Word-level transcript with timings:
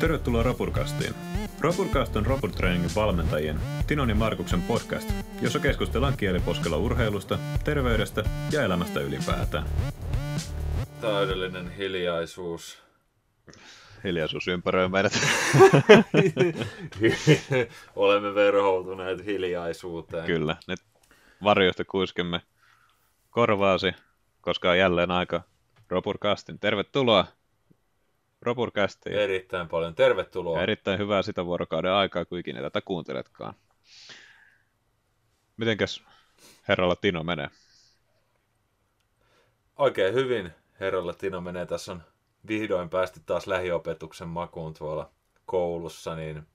Tervetuloa 0.00 0.42
Rapurkastiin. 0.42 1.14
Rapurkast 1.60 2.16
on 2.16 2.26
Rapurtreeningin 2.26 2.90
valmentajien 2.94 3.60
Tinon 3.86 4.08
ja 4.08 4.14
Markuksen 4.14 4.62
podcast, 4.62 5.10
jossa 5.42 5.58
keskustellaan 5.58 6.16
kieliposkella 6.16 6.76
urheilusta, 6.76 7.38
terveydestä 7.64 8.24
ja 8.52 8.62
elämästä 8.62 9.00
ylipäätään. 9.00 9.66
Täydellinen 11.00 11.70
hiljaisuus. 11.70 12.82
Hiljaisuus 14.04 14.48
ympäröi 14.48 14.88
meidät. 14.88 15.12
Olemme 17.96 18.34
verhoutuneet 18.34 19.26
hiljaisuuteen. 19.26 20.26
Kyllä, 20.26 20.56
nyt 20.68 20.80
varjoista 21.44 21.84
kuiskemme 21.84 22.40
korvaasi, 23.30 23.92
koska 24.40 24.70
on 24.70 24.78
jälleen 24.78 25.10
aika 25.10 25.42
Rapurkastin. 25.88 26.58
Tervetuloa 26.58 27.26
Rapurkastiin. 28.42 29.16
Erittäin 29.16 29.68
paljon. 29.68 29.94
Tervetuloa. 29.94 30.56
Ja 30.56 30.62
erittäin 30.62 30.98
hyvää 30.98 31.22
sitä 31.22 31.44
vuorokauden 31.44 31.92
aikaa, 31.92 32.24
kun 32.24 32.38
ikinä 32.38 32.60
tätä 32.60 32.80
kuunteletkaan. 32.80 33.54
Mitenkäs 35.56 36.04
herralla 36.68 36.96
Tino 36.96 37.24
menee? 37.24 37.48
Oikein 39.78 40.14
hyvin 40.14 40.50
herralla 40.80 41.12
Tino 41.12 41.40
menee. 41.40 41.66
Tässä 41.66 41.92
on 41.92 42.02
vihdoin 42.48 42.90
päästy 42.90 43.20
taas 43.26 43.46
lähiopetuksen 43.46 44.28
makuun 44.28 44.74
tuolla 44.74 45.10
koulussa, 45.46 46.14
niin, 46.14 46.46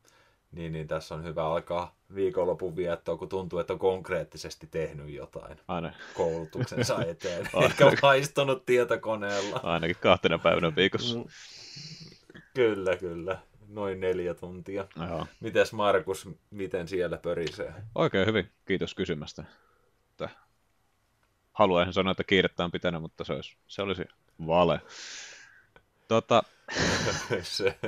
niin, 0.55 0.73
niin 0.73 0.87
tässä 0.87 1.15
on 1.15 1.23
hyvä 1.23 1.45
alkaa 1.47 1.95
viikonlopun 2.15 2.75
viettoa, 2.75 3.17
kun 3.17 3.29
tuntuu, 3.29 3.59
että 3.59 3.73
on 3.73 3.79
konkreettisesti 3.79 4.67
tehnyt 4.67 5.09
jotain 5.09 5.57
Aina, 5.67 5.93
koulutuksensa 6.13 7.03
eteen, 7.05 7.49
eikä 7.63 7.91
vaistunut 8.01 8.65
tietokoneella. 8.65 9.59
ainakin 9.63 9.95
kahtena 9.99 10.37
päivänä 10.37 10.75
viikossa. 10.75 11.17
Mm. 11.17 11.25
Kyllä, 12.53 12.97
kyllä. 12.97 13.39
Noin 13.67 13.99
neljä 13.99 14.33
tuntia. 14.33 14.87
Joo. 15.09 15.27
Mites 15.39 15.73
Markus, 15.73 16.29
miten 16.51 16.87
siellä 16.87 17.17
pörisee? 17.17 17.73
Oikein 17.95 18.27
hyvin, 18.27 18.51
kiitos 18.65 18.93
kysymästä. 18.95 19.43
Haluaisin 21.55 21.93
sanoa, 21.93 22.11
että 22.11 22.23
kiirettä 22.23 22.63
on 22.63 22.71
pitänyt, 22.71 23.01
mutta 23.01 23.23
se 23.23 23.33
olisi, 23.33 23.57
se 23.67 23.81
olisi 23.81 24.03
vale. 24.47 24.81
Tota, 26.07 26.43
Se, 27.41 27.79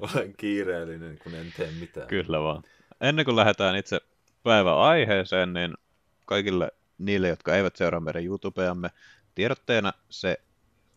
olen 0.00 0.34
kiireellinen, 0.36 1.18
kun 1.18 1.34
en 1.34 1.52
tee 1.56 1.70
mitään. 1.80 2.06
Kyllä 2.06 2.40
vaan. 2.40 2.62
Ennen 3.00 3.24
kuin 3.24 3.36
lähdetään 3.36 3.76
itse 3.76 4.00
päivän 4.42 4.78
aiheeseen, 4.78 5.52
niin 5.52 5.74
kaikille 6.26 6.70
niille, 6.98 7.28
jotka 7.28 7.54
eivät 7.54 7.76
seuraa 7.76 8.00
meidän 8.00 8.24
YouTubeamme, 8.24 8.90
tiedotteena 9.34 9.92
se, 10.10 10.40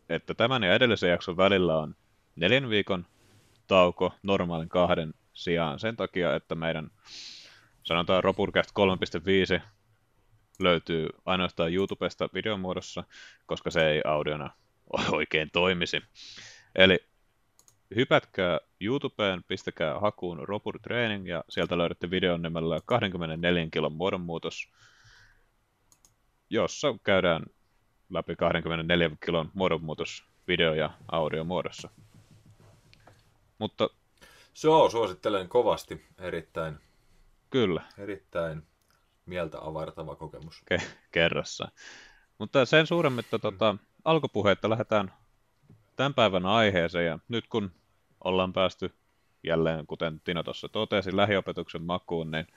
että 0.09 0.33
tämän 0.33 0.63
ja 0.63 0.73
edellisen 0.73 1.09
jakson 1.09 1.37
välillä 1.37 1.77
on 1.77 1.95
neljän 2.35 2.69
viikon 2.69 3.05
tauko 3.67 4.13
normaalin 4.23 4.69
kahden 4.69 5.13
sijaan 5.33 5.79
sen 5.79 5.95
takia, 5.95 6.35
että 6.35 6.55
meidän 6.55 6.91
sanotaan 7.83 8.23
Ropurcast 8.23 8.71
3.5 9.57 9.61
löytyy 10.59 11.09
ainoastaan 11.25 11.73
YouTubesta 11.73 12.29
videon 12.33 12.59
muodossa, 12.59 13.03
koska 13.45 13.71
se 13.71 13.89
ei 13.89 14.01
audiona 14.05 14.49
oikein 15.11 15.49
toimisi. 15.51 16.01
Eli 16.75 17.03
hypätkää 17.95 18.59
YouTubeen, 18.81 19.43
pistäkää 19.47 19.99
hakuun 19.99 20.47
Ropur 20.47 20.79
Training 20.79 21.27
ja 21.27 21.43
sieltä 21.49 21.77
löydätte 21.77 22.09
videon 22.09 22.41
nimellä 22.41 22.79
24 22.85 23.67
kilon 23.71 23.93
muodonmuutos, 23.93 24.69
jossa 26.49 26.95
käydään 27.03 27.45
läpi 28.09 28.35
24 28.35 29.11
kilon 29.25 29.51
muodonmuutos 29.53 30.23
video- 30.47 30.73
ja 30.73 30.89
audio 31.11 31.43
muodossa. 31.43 31.89
Mutta 33.59 33.89
Joo, 34.63 34.89
suosittelen 34.89 35.49
kovasti. 35.49 36.05
Erittäin, 36.17 36.79
kyllä, 37.49 37.81
erittäin 37.97 38.63
mieltä 39.25 39.57
avartava 39.61 40.15
kokemus. 40.15 40.61
ke- 40.73 40.83
kerrassa. 41.11 41.71
Mutta 42.37 42.65
sen 42.65 42.87
suuremmitta 42.87 43.39
tota, 43.39 43.75
alkupuheetta 44.05 44.69
lähdetään 44.69 45.13
tämän 45.95 46.13
päivän 46.13 46.45
aiheeseen 46.45 47.05
ja 47.05 47.19
nyt 47.27 47.47
kun 47.47 47.71
ollaan 48.23 48.53
päästy 48.53 48.93
jälleen, 49.43 49.87
kuten 49.87 50.21
Tino 50.23 50.43
tuossa 50.43 50.69
totesi, 50.69 51.15
lähiopetuksen 51.15 51.81
makuun, 51.81 52.31
niin 52.31 52.47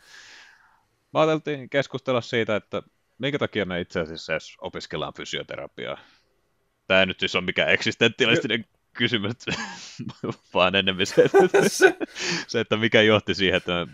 mä 1.12 1.20
ajateltiin 1.20 1.70
keskustella 1.70 2.20
siitä, 2.20 2.56
että 2.56 2.82
minkä 3.18 3.38
takia 3.38 3.64
me 3.64 3.80
itse 3.80 4.00
asiassa 4.00 4.32
edes 4.32 4.56
opiskellaan 4.60 5.14
fysioterapiaa. 5.14 5.98
Tämä 6.86 7.00
ei 7.00 7.06
nyt 7.06 7.20
siis 7.20 7.34
ole 7.34 7.44
mikään 7.44 7.70
eksistentialistinen 7.70 8.64
kysymys, 8.92 9.36
vaan 10.54 10.74
enemmän 10.74 11.06
se, 11.06 11.22
että, 11.22 11.68
se, 12.46 12.60
että 12.60 12.76
mikä 12.76 13.02
johti 13.02 13.34
siihen, 13.34 13.56
että 13.56 13.86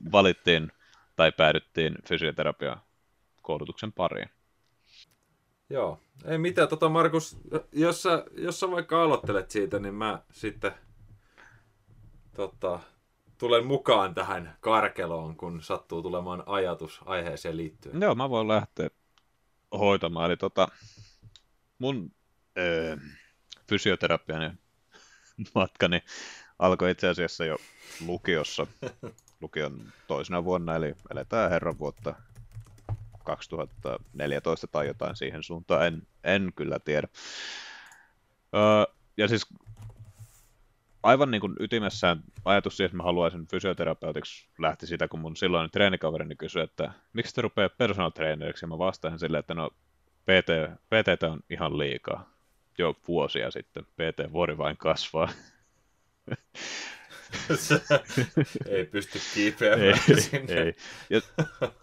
me 0.00 0.12
valittiin 0.12 0.72
tai 1.16 1.32
päädyttiin 1.32 1.94
fysioterapian 2.08 2.80
koulutuksen 3.42 3.92
pariin. 3.92 4.30
Joo, 5.70 6.00
ei 6.24 6.38
mitään. 6.38 6.68
Tota 6.68 6.88
Markus, 6.88 7.36
jos 7.72 8.02
sä, 8.02 8.24
jos 8.36 8.60
sä 8.60 8.70
vaikka 8.70 9.02
aloittelet 9.02 9.50
siitä, 9.50 9.78
niin 9.78 9.94
mä 9.94 10.22
sitten 10.32 10.72
tota, 12.34 12.80
tulen 13.38 13.66
mukaan 13.66 14.14
tähän 14.14 14.56
karkeloon, 14.60 15.36
kun 15.36 15.62
sattuu 15.62 16.02
tulemaan 16.02 16.42
ajatus 16.46 17.00
aiheeseen 17.04 17.56
liittyen. 17.56 18.00
Joo, 18.00 18.14
mä 18.14 18.30
voin 18.30 18.48
lähteä 18.48 18.90
hoitamaan. 19.78 20.30
Eli 20.30 20.36
tota, 20.36 20.68
mun 21.78 22.12
öö, 22.58 22.96
fysioterapian 23.68 24.58
matkani 25.54 26.02
alkoi 26.58 26.90
itse 26.90 27.08
asiassa 27.08 27.44
jo 27.44 27.56
lukiossa, 28.06 28.66
lukion 29.40 29.92
toisena 30.06 30.44
vuonna, 30.44 30.76
eli 30.76 30.94
eletään 31.10 31.50
herran 31.50 31.78
vuotta 31.78 32.14
2014 33.24 34.66
tai 34.66 34.86
jotain 34.86 35.16
siihen 35.16 35.42
suuntaan, 35.42 35.86
en, 35.86 36.02
en 36.24 36.52
kyllä 36.56 36.78
tiedä. 36.78 37.08
Öö, 38.54 38.94
ja 39.16 39.28
siis 39.28 39.46
aivan 41.02 41.30
niin 41.30 41.40
kuin 41.40 41.56
ytimessään 41.60 42.22
ajatus 42.44 42.76
siihen, 42.76 42.86
että 42.86 42.96
mä 42.96 43.02
haluaisin 43.02 43.46
fysioterapeutiksi 43.46 44.48
lähti 44.58 44.86
siitä, 44.86 45.08
kun 45.08 45.20
mun 45.20 45.36
silloin 45.36 45.70
treenikaverini 45.70 46.36
kysyi, 46.36 46.62
että 46.62 46.92
miksi 47.12 47.34
te 47.34 47.42
rupeaa 47.42 47.68
personal 47.68 48.10
traineriksi, 48.10 48.64
ja 48.64 48.68
mä 48.68 48.78
vastaan 48.78 49.18
silleen, 49.18 49.40
että 49.40 49.54
no 49.54 49.70
PT, 50.22 50.80
PT 50.88 51.22
on 51.22 51.40
ihan 51.50 51.78
liikaa. 51.78 52.30
Jo 52.78 52.94
vuosia 53.08 53.50
sitten. 53.50 53.84
PT 53.84 54.32
vuori 54.32 54.58
vain 54.58 54.76
kasvaa. 54.76 55.28
ei 58.68 58.84
pysty 58.84 59.18
kiipeämään 59.34 60.00
ei, 60.08 60.20
sinne. 60.20 60.54
ei. 60.54 60.74
Ja, 61.10 61.20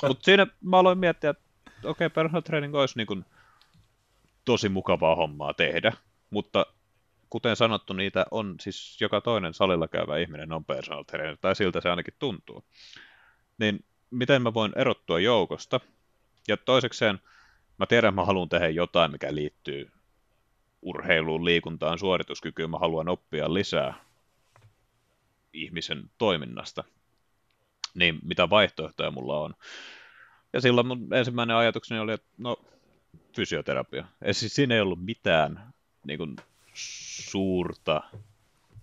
mutta 0.08 0.26
siinä 0.26 0.48
mä 0.62 0.80
aloin 0.80 0.98
miettiä, 0.98 1.30
että 1.30 1.44
okei, 1.84 2.06
okay, 2.06 2.10
personal 2.10 2.42
training 2.42 2.76
olisi 2.76 2.98
niin 2.98 3.08
kuin 3.08 3.26
tosi 4.46 4.70
mukavaa 4.70 5.16
hommaa 5.16 5.54
tehdä, 5.54 5.94
mutta 6.30 6.66
kuten 7.30 7.56
sanottu, 7.56 7.94
niitä 7.94 8.26
on 8.32 8.56
siis 8.60 9.02
joka 9.02 9.22
toinen 9.22 9.54
salilla 9.54 9.88
käyvä 9.88 10.18
ihminen 10.18 10.54
on 10.54 10.66
personal 10.66 11.04
trainer, 11.04 11.38
tai 11.42 11.56
siltä 11.56 11.82
se 11.82 11.90
ainakin 11.90 12.14
tuntuu. 12.20 12.66
Niin 13.58 13.86
miten 14.12 14.42
mä 14.42 14.54
voin 14.54 14.72
erottua 14.76 15.20
joukosta? 15.20 15.80
Ja 16.48 16.58
toisekseen, 16.58 17.20
mä 17.78 17.86
tiedän, 17.86 18.14
mä 18.14 18.26
haluan 18.26 18.50
tehdä 18.50 18.70
jotain, 18.70 19.12
mikä 19.12 19.36
liittyy 19.36 19.92
urheiluun, 20.82 21.46
liikuntaan, 21.46 22.00
suorituskykyyn. 22.00 22.70
Mä 22.70 22.78
haluan 22.78 23.10
oppia 23.10 23.54
lisää 23.54 23.94
ihmisen 25.54 26.10
toiminnasta. 26.18 26.84
Niin 27.94 28.20
mitä 28.24 28.50
vaihtoehtoja 28.50 29.12
mulla 29.12 29.40
on? 29.40 29.54
Ja 30.54 30.62
silloin 30.62 30.88
mun 30.88 31.14
ensimmäinen 31.14 31.56
ajatukseni 31.56 32.00
oli, 32.00 32.14
että 32.14 32.28
no, 32.38 32.58
fysioterapia. 33.36 34.06
Ja 34.26 34.34
siis 34.34 34.56
siinä 34.56 34.76
ei 34.76 34.82
ollut 34.82 35.06
mitään 35.06 35.74
niin 36.04 36.18
kuin, 36.18 36.36
suurta 37.30 38.04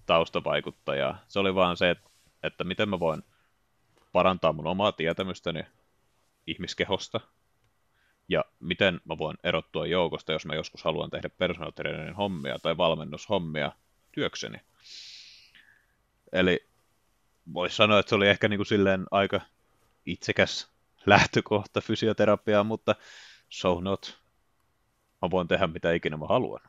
taustavaikuttajaa. 0.06 1.18
Se 1.28 1.38
oli 1.38 1.54
vaan 1.54 1.76
se, 1.76 1.96
että, 2.42 2.64
miten 2.64 2.88
mä 2.88 3.00
voin 3.00 3.22
parantaa 4.12 4.52
mun 4.52 4.66
omaa 4.66 4.92
tietämystäni 4.92 5.62
ihmiskehosta 6.46 7.20
ja 8.28 8.44
miten 8.60 9.00
mä 9.04 9.18
voin 9.18 9.36
erottua 9.44 9.86
joukosta, 9.86 10.32
jos 10.32 10.46
mä 10.46 10.54
joskus 10.54 10.84
haluan 10.84 11.10
tehdä 11.10 11.28
personal 11.28 11.72
hommia 12.16 12.58
tai 12.58 12.76
valmennushommia 12.76 13.72
työkseni. 14.12 14.58
Eli 16.32 16.68
voisi 17.54 17.76
sanoa, 17.76 17.98
että 17.98 18.08
se 18.08 18.14
oli 18.14 18.28
ehkä 18.28 18.48
niin 18.48 18.58
kuin 18.58 18.66
silleen 18.66 19.06
aika 19.10 19.40
itsekäs 20.06 20.74
lähtökohta 21.06 21.80
fysioterapiaa, 21.80 22.64
mutta 22.64 22.94
so 23.48 23.80
not. 23.80 24.18
Mä 25.22 25.30
voin 25.30 25.48
tehdä 25.48 25.66
mitä 25.66 25.92
ikinä 25.92 26.16
mä 26.16 26.26
haluan. 26.26 26.60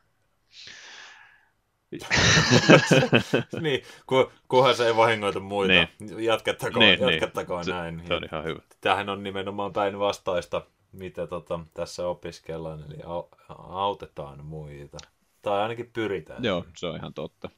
niin, 3.60 3.82
ku, 4.06 4.32
kunhan 4.48 4.74
se 4.76 4.86
ei 4.86 4.96
vahingoita 4.96 5.40
muita. 5.40 5.72
Niin. 5.72 6.24
Jatkettakoon, 6.24 6.80
Niin, 6.84 7.00
niin. 7.00 7.10
jatkettakoon 7.12 7.64
Se, 7.64 7.70
näin. 7.72 8.02
se 8.06 8.14
on 8.14 8.24
ihan 8.24 8.44
hyvä. 8.44 8.60
Tämähän 8.80 9.08
on 9.08 9.22
nimenomaan 9.22 9.72
päinvastaista, 9.72 10.66
mitä 10.92 11.26
tota, 11.26 11.60
tässä 11.74 12.06
opiskellaan, 12.06 12.84
eli 12.88 13.02
au, 13.04 13.28
autetaan 13.58 14.44
muita. 14.44 14.98
Tai 15.42 15.62
ainakin 15.62 15.90
pyritään. 15.92 16.44
Joo, 16.44 16.64
se 16.76 16.86
on 16.86 16.96
ihan 16.96 17.14
totta. 17.14 17.50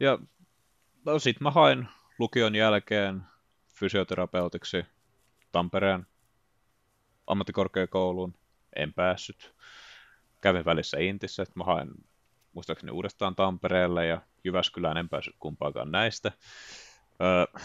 Ja 0.00 0.18
no 1.04 1.18
sit 1.18 1.40
mä 1.40 1.50
hain 1.50 1.88
lukion 2.18 2.54
jälkeen 2.54 3.22
fysioterapeutiksi 3.74 4.84
Tampereen 5.52 6.06
ammattikorkeakouluun. 7.26 8.34
En 8.76 8.92
päässyt. 8.94 9.54
Kävin 10.40 10.64
välissä 10.64 10.98
Intissä, 10.98 11.42
että 11.42 11.52
mä 11.56 11.64
hain 11.64 11.90
muistaakseni 12.52 12.92
uudestaan 12.92 13.34
Tampereelle 13.34 14.06
ja 14.06 14.20
Jyväskylään 14.44 14.96
en 14.96 15.08
päässyt 15.08 15.36
kumpaakaan 15.38 15.92
näistä. 15.92 16.32
Öö, 17.20 17.60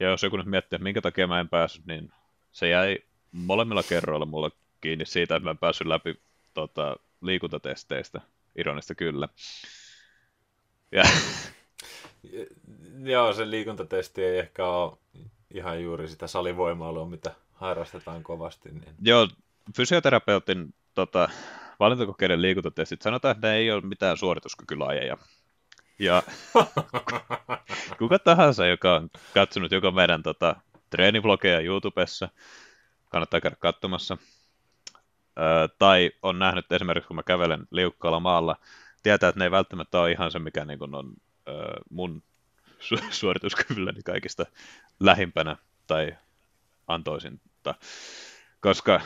ja 0.00 0.08
jos 0.08 0.22
joku 0.22 0.36
nyt 0.36 0.46
miettii, 0.46 0.76
että 0.76 0.84
minkä 0.84 1.00
takia 1.00 1.26
mä 1.26 1.40
en 1.40 1.48
päässyt, 1.48 1.86
niin 1.86 2.12
se 2.52 2.68
jäi 2.68 2.98
molemmilla 3.32 3.82
kerroilla 3.82 4.26
mulle 4.26 4.50
kiinni 4.80 5.06
siitä, 5.06 5.36
että 5.36 5.44
mä 5.44 5.50
en 5.50 5.58
päässyt 5.58 5.86
läpi 5.86 6.20
tota, 6.54 6.96
liikuntatesteistä, 7.20 8.20
ironista 8.56 8.94
kyllä. 8.94 9.28
Ja... 10.92 11.02
Joo, 13.04 13.32
se 13.32 13.50
liikuntatesti 13.50 14.24
ei 14.24 14.38
ehkä 14.38 14.66
ole 14.66 14.98
ihan 15.54 15.82
juuri 15.82 16.08
sitä 16.08 16.26
salivoimailua, 16.26 17.06
mitä 17.06 17.34
harrastetaan 17.52 18.22
kovasti. 18.22 18.68
Niin... 18.68 18.94
Joo, 19.02 19.28
fysioterapeutin 19.76 20.74
tota, 20.94 21.28
valintakokeiden 21.80 22.42
liikuntatestit, 22.42 23.02
sanotaan, 23.02 23.36
että 23.36 23.48
ne 23.48 23.54
ei 23.54 23.72
ole 23.72 23.80
mitään 23.80 24.16
suorituskykylajeja. 24.16 25.16
Ja 25.98 26.22
kuka 27.98 28.18
tahansa, 28.18 28.66
joka 28.66 28.94
on 28.94 29.10
katsonut 29.34 29.72
joko 29.72 29.90
meidän 29.90 30.22
tota, 30.22 30.56
treenivlogeja 30.90 31.60
YouTubessa, 31.60 32.28
kannattaa 33.08 33.40
käydä 33.40 33.56
katsomassa, 33.56 34.16
öö, 35.38 35.68
tai 35.78 36.10
on 36.22 36.38
nähnyt 36.38 36.72
esimerkiksi, 36.72 37.08
kun 37.08 37.16
mä 37.16 37.22
kävelen 37.22 37.66
liukkaalla 37.70 38.20
maalla, 38.20 38.56
tietää, 39.02 39.28
että 39.28 39.38
ne 39.38 39.44
ei 39.44 39.50
välttämättä 39.50 40.00
ole 40.00 40.12
ihan 40.12 40.30
se, 40.30 40.38
mikä 40.38 40.64
niin 40.64 40.94
on 40.94 41.12
öö, 41.48 41.76
mun 41.90 42.22
su- 42.80 43.04
suorituskyvylläni 43.10 44.02
kaikista 44.02 44.46
lähimpänä 45.00 45.56
tai 45.86 46.16
antoisinta, 46.86 47.74
koska 48.60 49.00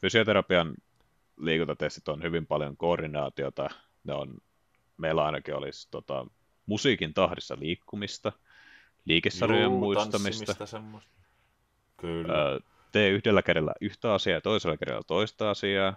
fysioterapian 0.00 0.74
liikuntatestit 1.38 2.08
on 2.08 2.22
hyvin 2.22 2.46
paljon 2.46 2.76
koordinaatiota, 2.76 3.68
ne 4.04 4.14
on, 4.14 4.38
meillä 4.96 5.24
ainakin 5.24 5.54
olisi 5.54 5.88
tota, 5.90 6.26
musiikin 6.66 7.14
tahdissa 7.14 7.56
liikkumista, 7.58 8.32
liikesarjojen 9.04 9.70
Juu, 9.70 9.78
muistamista, 9.78 10.54
Kyllä. 11.96 12.32
Öö, 12.34 12.58
tee 12.92 13.08
yhdellä 13.10 13.42
kädellä 13.42 13.72
yhtä 13.80 14.14
asiaa 14.14 14.36
ja 14.36 14.40
toisella 14.40 14.76
kädellä 14.76 15.02
toista 15.06 15.50
asiaa. 15.50 15.94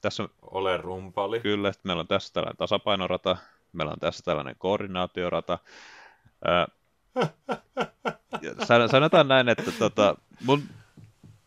Tässä 0.00 0.22
on, 0.22 0.28
Ole 0.42 0.76
rumpali. 0.76 1.40
Kyllä, 1.40 1.68
että 1.68 1.80
meillä 1.84 2.00
on 2.00 2.06
tässä 2.06 2.32
tällainen 2.32 2.56
tasapainorata, 2.56 3.36
meillä 3.72 3.92
on 3.92 4.00
tässä 4.00 4.24
tällainen 4.24 4.56
koordinaatiorata. 4.58 5.58
Öö, 6.48 6.66
sanotaan 8.90 9.28
näin, 9.28 9.48
että 9.48 9.72
tota, 9.78 10.16
mun 10.44 10.62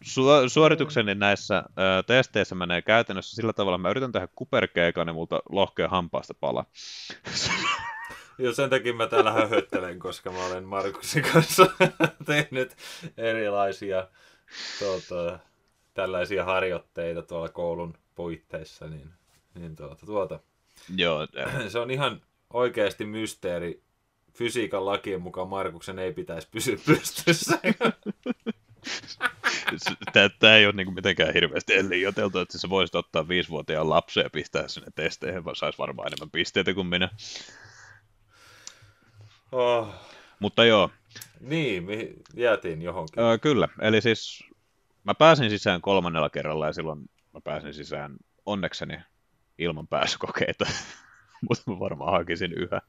su- 0.08 0.50
suoritukseni 0.50 1.16
näissä 1.16 1.58
ö, 1.58 2.04
testeissä 2.04 2.56
menee 2.56 2.82
käytännössä 2.82 3.36
sillä 3.36 3.54
tavalla, 3.54 3.76
että 3.76 3.82
mä 3.82 3.90
yritän 3.90 4.12
tehdä 4.12 4.28
kuperkeikan 4.36 5.08
ja 5.08 5.14
multa 5.14 5.40
lohkea 5.50 5.88
hampaasta 5.88 6.34
pala. 6.34 6.66
Joo, 8.38 8.54
sen 8.54 8.70
takia 8.70 8.94
mä 8.94 9.08
täällä 9.08 9.32
höhöttelen, 9.32 10.00
koska 10.00 10.32
mä 10.32 10.46
olen 10.46 10.64
Markuksen 10.64 11.24
kanssa 11.34 11.68
tehnyt 12.26 12.76
erilaisia 13.18 14.08
tuota, 14.80 15.40
tällaisia 15.94 16.46
harjoitteita 16.46 17.22
tuolla 17.22 17.50
koulun 17.50 17.98
puitteissa, 18.16 18.88
niin, 18.88 19.10
niin 19.54 19.76
tuota, 19.76 20.06
tuota. 20.06 20.40
Joo. 20.98 21.28
Se 21.68 21.80
on 21.80 21.92
ihan 21.92 22.22
oikeasti 22.54 23.06
mysteeri. 23.06 23.82
Fysiikan 24.34 24.86
lakien 24.86 25.22
mukaan 25.22 25.50
Markuksen 25.50 26.00
ei 26.00 26.14
pitäisi 26.14 26.48
pysyä 26.52 26.78
pystyssä. 26.86 27.60
Tämä 30.40 30.56
ei 30.56 30.66
ole 30.66 30.74
niin 30.76 30.94
mitenkään 30.94 31.34
hirveästi 31.34 31.90
liioiteltu, 31.90 32.40
että 32.40 32.58
sä 32.58 32.70
voisit 32.70 32.96
ottaa 32.96 33.28
viisivuotiaan 33.28 33.90
lapsen 33.90 34.24
ja 34.24 34.30
pistää 34.30 34.68
sinne 34.68 34.92
testeihin, 34.96 35.46
vaan 35.46 35.56
saisi 35.56 35.78
varmaan 35.78 36.08
enemmän 36.08 36.32
pisteitä 36.32 36.74
kuin 36.74 36.88
minä. 36.88 37.10
Oh. 39.52 39.88
Mutta 40.40 40.66
joo. 40.66 40.90
Niin, 41.40 41.84
me 41.84 42.10
jäätiin 42.34 42.82
johonkin. 42.82 43.24
Öö, 43.24 43.38
kyllä, 43.38 43.68
eli 43.82 44.02
siis 44.02 44.44
mä 45.04 45.16
pääsin 45.16 45.50
sisään 45.50 45.82
kolmannella 45.82 46.30
kerralla 46.30 46.66
ja 46.66 46.74
silloin 46.74 47.10
mä 47.34 47.42
pääsin 47.44 47.74
sisään 47.74 48.18
onnekseni 48.46 49.00
ilman 49.58 49.88
pääsykokeita, 49.88 50.66
mutta 51.50 51.72
mä 51.72 51.80
varmaan 51.80 52.12
hakisin 52.12 52.54
yhä. 52.54 52.82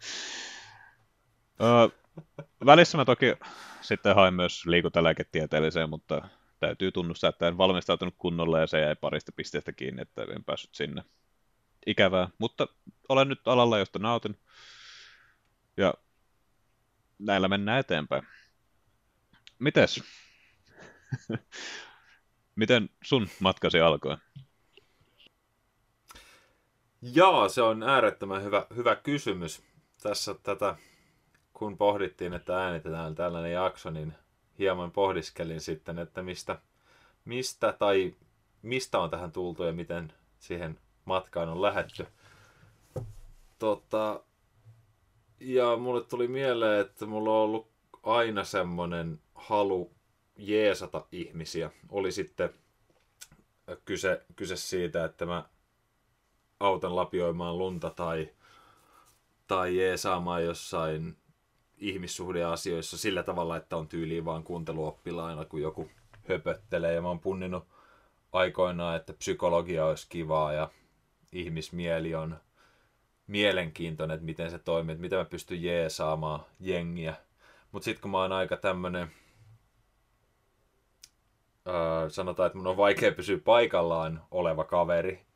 Öö, 1.62 1.88
välissä 2.66 2.98
mä 2.98 3.04
toki 3.04 3.34
sitten 3.80 4.14
hain 4.14 4.34
myös 4.34 4.66
liikuntalääketieteelliseen, 4.66 5.90
mutta 5.90 6.28
täytyy 6.60 6.92
tunnustaa, 6.92 7.28
että 7.28 7.48
en 7.48 7.58
valmistautunut 7.58 8.14
kunnolla 8.18 8.60
ja 8.60 8.66
se 8.66 8.80
jäi 8.80 8.96
parista 8.96 9.32
pisteestä 9.32 9.72
kiinni, 9.72 10.02
että 10.02 10.22
en 10.22 10.44
päässyt 10.44 10.74
sinne. 10.74 11.04
Ikävää, 11.86 12.28
mutta 12.38 12.68
olen 13.08 13.28
nyt 13.28 13.48
alalla, 13.48 13.78
josta 13.78 13.98
nautin. 13.98 14.38
Ja 15.76 15.94
näillä 17.18 17.48
mennään 17.48 17.80
eteenpäin. 17.80 18.22
Mites? 19.58 20.02
Miten 22.56 22.90
sun 23.04 23.28
matkasi 23.40 23.80
alkoi? 23.80 24.16
Joo, 27.02 27.48
se 27.48 27.62
on 27.62 27.82
äärettömän 27.82 28.42
hyvä, 28.42 28.66
hyvä 28.76 28.96
kysymys. 28.96 29.62
Tässä 30.02 30.34
tätä, 30.42 30.76
kun 31.52 31.78
pohdittiin, 31.78 32.34
että 32.34 32.64
äänitetään 32.64 33.14
tällainen 33.14 33.52
jakso, 33.52 33.90
niin 33.90 34.14
hieman 34.58 34.90
pohdiskelin 34.90 35.60
sitten, 35.60 35.98
että 35.98 36.22
mistä, 36.22 36.58
mistä 37.24 37.72
tai 37.72 38.14
mistä 38.62 38.98
on 38.98 39.10
tähän 39.10 39.32
tultu 39.32 39.62
ja 39.62 39.72
miten 39.72 40.12
siihen 40.38 40.78
matkaan 41.04 41.48
on 41.48 41.62
lähetty. 41.62 42.06
Tota, 43.58 44.20
ja 45.40 45.76
mulle 45.76 46.04
tuli 46.04 46.28
mieleen, 46.28 46.80
että 46.80 47.06
mulla 47.06 47.30
on 47.30 47.36
ollut 47.36 47.68
aina 48.02 48.44
semmoinen 48.44 49.20
halu 49.34 49.90
jeesata 50.36 51.06
ihmisiä. 51.12 51.70
Oli 51.88 52.12
sitten 52.12 52.50
kyse, 53.84 54.26
kyse 54.36 54.56
siitä, 54.56 55.04
että 55.04 55.26
mä 55.26 55.44
autan 56.60 56.96
lapioimaan 56.96 57.58
lunta 57.58 57.90
tai, 57.90 58.28
tai 59.46 59.76
jeesaamaan 59.76 60.44
jossain 60.44 61.16
ihmissuhdeasioissa 61.80 62.98
sillä 62.98 63.22
tavalla, 63.22 63.56
että 63.56 63.76
on 63.76 63.88
tyyliin 63.88 64.24
vaan 64.24 64.44
kuunteluoppilaina, 64.44 65.44
kun 65.44 65.62
joku 65.62 65.90
höpöttelee. 66.28 66.94
Ja 66.94 67.02
mä 67.02 67.08
oon 67.08 67.20
punninut 67.20 67.64
aikoinaan, 68.32 68.96
että 68.96 69.12
psykologia 69.12 69.86
olisi 69.86 70.06
kivaa 70.08 70.52
ja 70.52 70.70
ihmismieli 71.32 72.14
on 72.14 72.36
mielenkiintoinen, 73.26 74.14
että 74.14 74.24
miten 74.24 74.50
se 74.50 74.58
toimii, 74.58 74.92
että 74.92 75.00
miten 75.00 75.18
mä 75.18 75.24
pystyn 75.24 75.62
jeesaamaan 75.62 76.40
jengiä. 76.60 77.14
Mutta 77.72 77.84
sitten 77.84 78.02
kun 78.02 78.10
mä 78.10 78.18
oon 78.18 78.32
aika 78.32 78.56
tämmönen, 78.56 79.10
öö, 81.68 82.10
sanotaan, 82.10 82.46
että 82.46 82.58
mun 82.58 82.66
on 82.66 82.76
vaikea 82.76 83.12
pysyä 83.12 83.38
paikallaan 83.44 84.22
oleva 84.30 84.64
kaveri, 84.64 85.26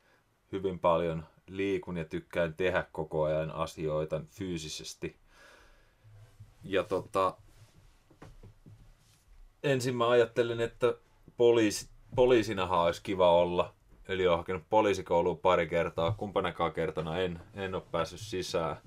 hyvin 0.51 0.79
paljon 0.79 1.25
liikun 1.47 1.97
ja 1.97 2.05
tykkään 2.05 2.53
tehdä 2.53 2.85
koko 2.91 3.23
ajan 3.23 3.51
asioita 3.51 4.21
fyysisesti, 4.29 5.22
ja 6.63 6.83
tota, 6.83 7.37
ensin 9.63 9.95
mä 9.95 10.09
ajattelin, 10.09 10.61
että 10.61 10.95
poliisi, 11.37 11.89
poliisinahan 12.15 12.79
olisi 12.79 13.01
kiva 13.03 13.31
olla. 13.31 13.73
Eli 14.07 14.27
olen 14.27 14.37
hakenut 14.37 14.63
poliisikouluun 14.69 15.37
pari 15.37 15.67
kertaa, 15.67 16.11
kumpanakaan 16.11 16.73
kertana 16.73 17.19
en, 17.19 17.39
en 17.53 17.75
ole 17.75 17.83
päässyt 17.91 18.19
sisään. 18.19 18.77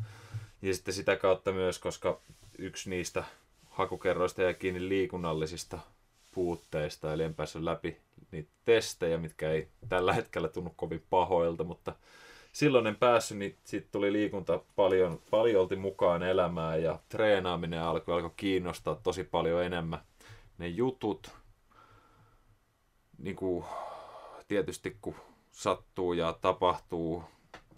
Ja 0.62 0.74
sitten 0.74 0.94
sitä 0.94 1.16
kautta 1.16 1.52
myös, 1.52 1.78
koska 1.78 2.20
yksi 2.58 2.90
niistä 2.90 3.24
hakukerroista 3.70 4.42
jäi 4.42 4.54
kiinni 4.54 4.88
liikunnallisista 4.88 5.78
puutteista, 6.34 7.12
eli 7.12 7.22
en 7.22 7.34
päässyt 7.34 7.62
läpi 7.62 7.96
niitä 8.30 8.50
testejä, 8.64 9.18
mitkä 9.18 9.50
ei 9.50 9.68
tällä 9.88 10.12
hetkellä 10.12 10.48
tunnu 10.48 10.72
kovin 10.76 11.04
pahoilta, 11.10 11.64
mutta 11.64 11.94
silloin 12.56 12.86
en 12.86 12.96
päässyt, 12.96 13.38
niin 13.38 13.58
sitten 13.64 13.92
tuli 13.92 14.12
liikunta 14.12 14.60
paljon, 14.76 15.20
paljolti 15.30 15.76
mukaan 15.76 16.22
elämään 16.22 16.82
ja 16.82 16.98
treenaaminen 17.08 17.82
alkoi, 17.82 18.14
alkoi 18.14 18.30
kiinnostaa 18.36 18.94
tosi 18.94 19.24
paljon 19.24 19.64
enemmän. 19.64 19.98
Ne 20.58 20.68
jutut, 20.68 21.30
niin 23.18 23.36
kuin, 23.36 23.64
tietysti 24.48 24.96
kun 25.00 25.14
sattuu 25.52 26.12
ja 26.12 26.38
tapahtuu 26.40 27.24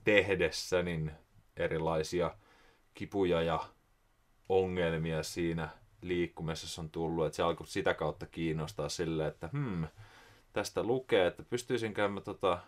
tehdessä, 0.04 0.82
niin 0.82 1.12
erilaisia 1.56 2.36
kipuja 2.94 3.42
ja 3.42 3.64
ongelmia 4.48 5.22
siinä 5.22 5.68
liikkumisessa 6.02 6.82
on 6.82 6.90
tullut, 6.90 7.26
että 7.26 7.36
se 7.36 7.42
alkoi 7.42 7.66
sitä 7.66 7.94
kautta 7.94 8.26
kiinnostaa 8.26 8.88
silleen, 8.88 9.28
että 9.28 9.48
hmm, 9.52 9.86
tästä 10.52 10.82
lukee, 10.82 11.26
että 11.26 11.42
pystyisinkö 11.42 12.08
mä 12.08 12.20
tota, 12.20 12.58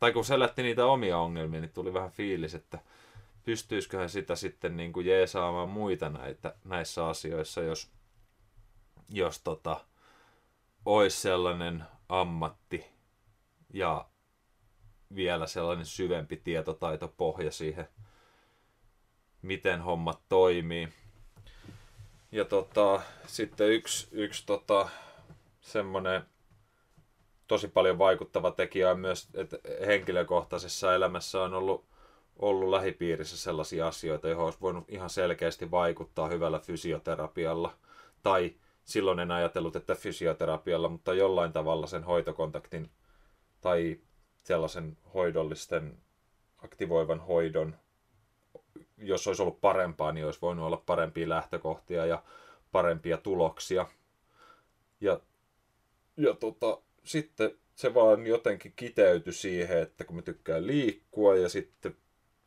tai 0.00 0.12
kun 0.12 0.24
selätti 0.24 0.62
niitä 0.62 0.86
omia 0.86 1.18
ongelmia, 1.18 1.60
niin 1.60 1.72
tuli 1.72 1.94
vähän 1.94 2.10
fiilis, 2.10 2.54
että 2.54 2.78
pystyisiköhän 3.44 4.10
sitä 4.10 4.36
sitten 4.36 4.76
niin 4.76 4.92
kuin 4.92 5.06
jeesaamaan 5.06 5.68
muita 5.68 6.08
näitä, 6.08 6.54
näissä 6.64 7.08
asioissa, 7.08 7.62
jos, 7.62 7.90
jos 9.08 9.40
tota, 9.40 9.84
olisi 10.84 11.20
sellainen 11.20 11.84
ammatti 12.08 12.86
ja 13.72 14.08
vielä 15.14 15.46
sellainen 15.46 15.86
syvempi 15.86 16.36
tietotaitopohja 16.36 17.52
siihen, 17.52 17.88
miten 19.42 19.80
hommat 19.80 20.20
toimii. 20.28 20.88
Ja 22.32 22.44
tota, 22.44 23.02
sitten 23.26 23.68
yksi, 23.68 24.08
yksi 24.12 24.46
tota, 24.46 24.88
semmoinen 25.60 26.22
tosi 27.50 27.68
paljon 27.68 27.98
vaikuttava 27.98 28.50
tekijä 28.50 28.90
on 28.90 29.00
myös, 29.00 29.28
että 29.34 29.58
henkilökohtaisessa 29.86 30.94
elämässä 30.94 31.42
on 31.42 31.54
ollut, 31.54 31.84
ollut 32.38 32.70
lähipiirissä 32.70 33.36
sellaisia 33.36 33.86
asioita, 33.86 34.28
joihin 34.28 34.44
olisi 34.44 34.60
voinut 34.60 34.84
ihan 34.88 35.10
selkeästi 35.10 35.70
vaikuttaa 35.70 36.28
hyvällä 36.28 36.58
fysioterapialla. 36.58 37.74
Tai 38.22 38.54
silloin 38.84 39.18
en 39.18 39.30
ajatellut, 39.30 39.76
että 39.76 39.94
fysioterapialla, 39.94 40.88
mutta 40.88 41.14
jollain 41.14 41.52
tavalla 41.52 41.86
sen 41.86 42.04
hoitokontaktin 42.04 42.90
tai 43.60 44.00
sellaisen 44.42 44.96
hoidollisten 45.14 45.98
aktivoivan 46.64 47.20
hoidon, 47.20 47.76
jos 48.98 49.26
olisi 49.26 49.42
ollut 49.42 49.60
parempaa, 49.60 50.12
niin 50.12 50.26
olisi 50.26 50.42
voinut 50.42 50.66
olla 50.66 50.82
parempia 50.86 51.28
lähtökohtia 51.28 52.06
ja 52.06 52.22
parempia 52.72 53.16
tuloksia. 53.16 53.86
Ja, 55.00 55.20
ja 56.16 56.34
tota, 56.34 56.78
sitten 57.04 57.58
se 57.74 57.94
vaan 57.94 58.26
jotenkin 58.26 58.72
kiteytyi 58.76 59.32
siihen, 59.32 59.78
että 59.78 60.04
kun 60.04 60.16
mä 60.16 60.22
tykkään 60.22 60.66
liikkua 60.66 61.36
ja 61.36 61.48
sitten 61.48 61.96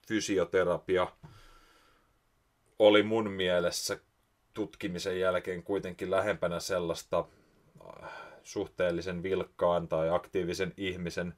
fysioterapia 0.07 1.07
oli 2.79 3.03
mun 3.03 3.31
mielessä 3.31 3.99
tutkimisen 4.53 5.19
jälkeen 5.19 5.63
kuitenkin 5.63 6.11
lähempänä 6.11 6.59
sellaista 6.59 7.25
äh, 8.03 8.11
suhteellisen 8.43 9.23
vilkkaan 9.23 9.87
tai 9.87 10.09
aktiivisen 10.09 10.73
ihmisen 10.77 11.33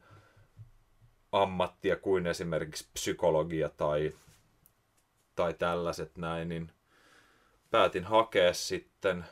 ammattia 1.32 1.96
kuin 1.96 2.28
esimerkiksi 2.28 2.90
psykologia 2.94 3.70
tai, 3.70 4.14
tai 5.36 5.54
tällaiset 5.54 6.18
näin, 6.18 6.50
niin 6.50 6.72
päätin 7.72 8.04
hakea 8.04 8.54
sitten, 8.54 9.26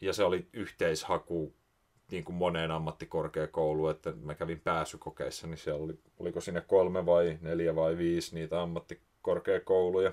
ja 0.00 0.12
se 0.12 0.24
oli 0.24 0.48
yhteishaku 0.52 1.54
niin 2.10 2.24
kuin 2.24 2.36
moneen 2.36 2.70
ammattikorkeakouluun, 2.70 3.90
että 3.90 4.12
mä 4.22 4.34
kävin 4.34 4.60
pääsykokeissa, 4.60 5.46
niin 5.46 5.58
siellä 5.58 5.84
oli, 5.84 5.98
oliko 6.18 6.40
sinne 6.40 6.60
kolme 6.60 7.06
vai 7.06 7.38
neljä 7.40 7.76
vai 7.76 7.98
viisi 7.98 8.34
niitä 8.34 8.62
ammattikorkeakouluja. 8.62 10.12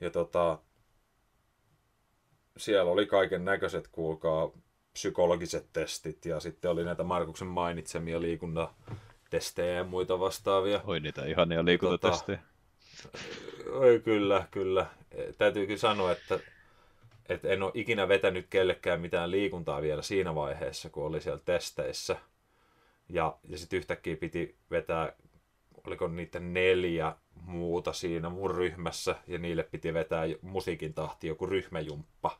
Ja 0.00 0.10
tota, 0.10 0.58
siellä 2.56 2.90
oli 2.90 3.06
kaiken 3.06 3.44
näköiset, 3.44 3.88
kuulkaa, 3.88 4.50
psykologiset 4.92 5.68
testit 5.72 6.26
ja 6.26 6.40
sitten 6.40 6.70
oli 6.70 6.84
näitä 6.84 7.04
Markuksen 7.04 7.48
mainitsemia 7.48 8.20
liikuntatestejä 8.20 9.74
ja 9.74 9.84
muita 9.84 10.20
vastaavia. 10.20 10.80
Oi 10.84 11.00
niitä 11.00 11.24
ihania 11.24 11.64
liikuntatestejä. 11.64 12.38
Tota, 13.02 13.18
oi 13.72 14.00
kyllä, 14.04 14.46
kyllä. 14.50 14.86
Täytyy 15.38 15.66
kyllä 15.66 15.78
sanoa, 15.78 16.12
että 16.12 16.40
et 17.28 17.44
en 17.44 17.62
ole 17.62 17.72
ikinä 17.74 18.08
vetänyt 18.08 18.46
kellekään 18.50 19.00
mitään 19.00 19.30
liikuntaa 19.30 19.82
vielä 19.82 20.02
siinä 20.02 20.34
vaiheessa, 20.34 20.90
kun 20.90 21.06
oli 21.06 21.20
siellä 21.20 21.40
testeissä. 21.44 22.16
Ja, 23.08 23.36
ja 23.48 23.58
sitten 23.58 23.76
yhtäkkiä 23.76 24.16
piti 24.16 24.56
vetää, 24.70 25.12
oliko 25.86 26.08
niitä 26.08 26.40
neljä 26.40 27.16
muuta 27.42 27.92
siinä 27.92 28.28
mun 28.28 28.50
ryhmässä, 28.50 29.16
ja 29.26 29.38
niille 29.38 29.62
piti 29.62 29.94
vetää 29.94 30.24
musiikin 30.42 30.94
tahti 30.94 31.26
joku 31.26 31.46
ryhmäjumppa, 31.46 32.38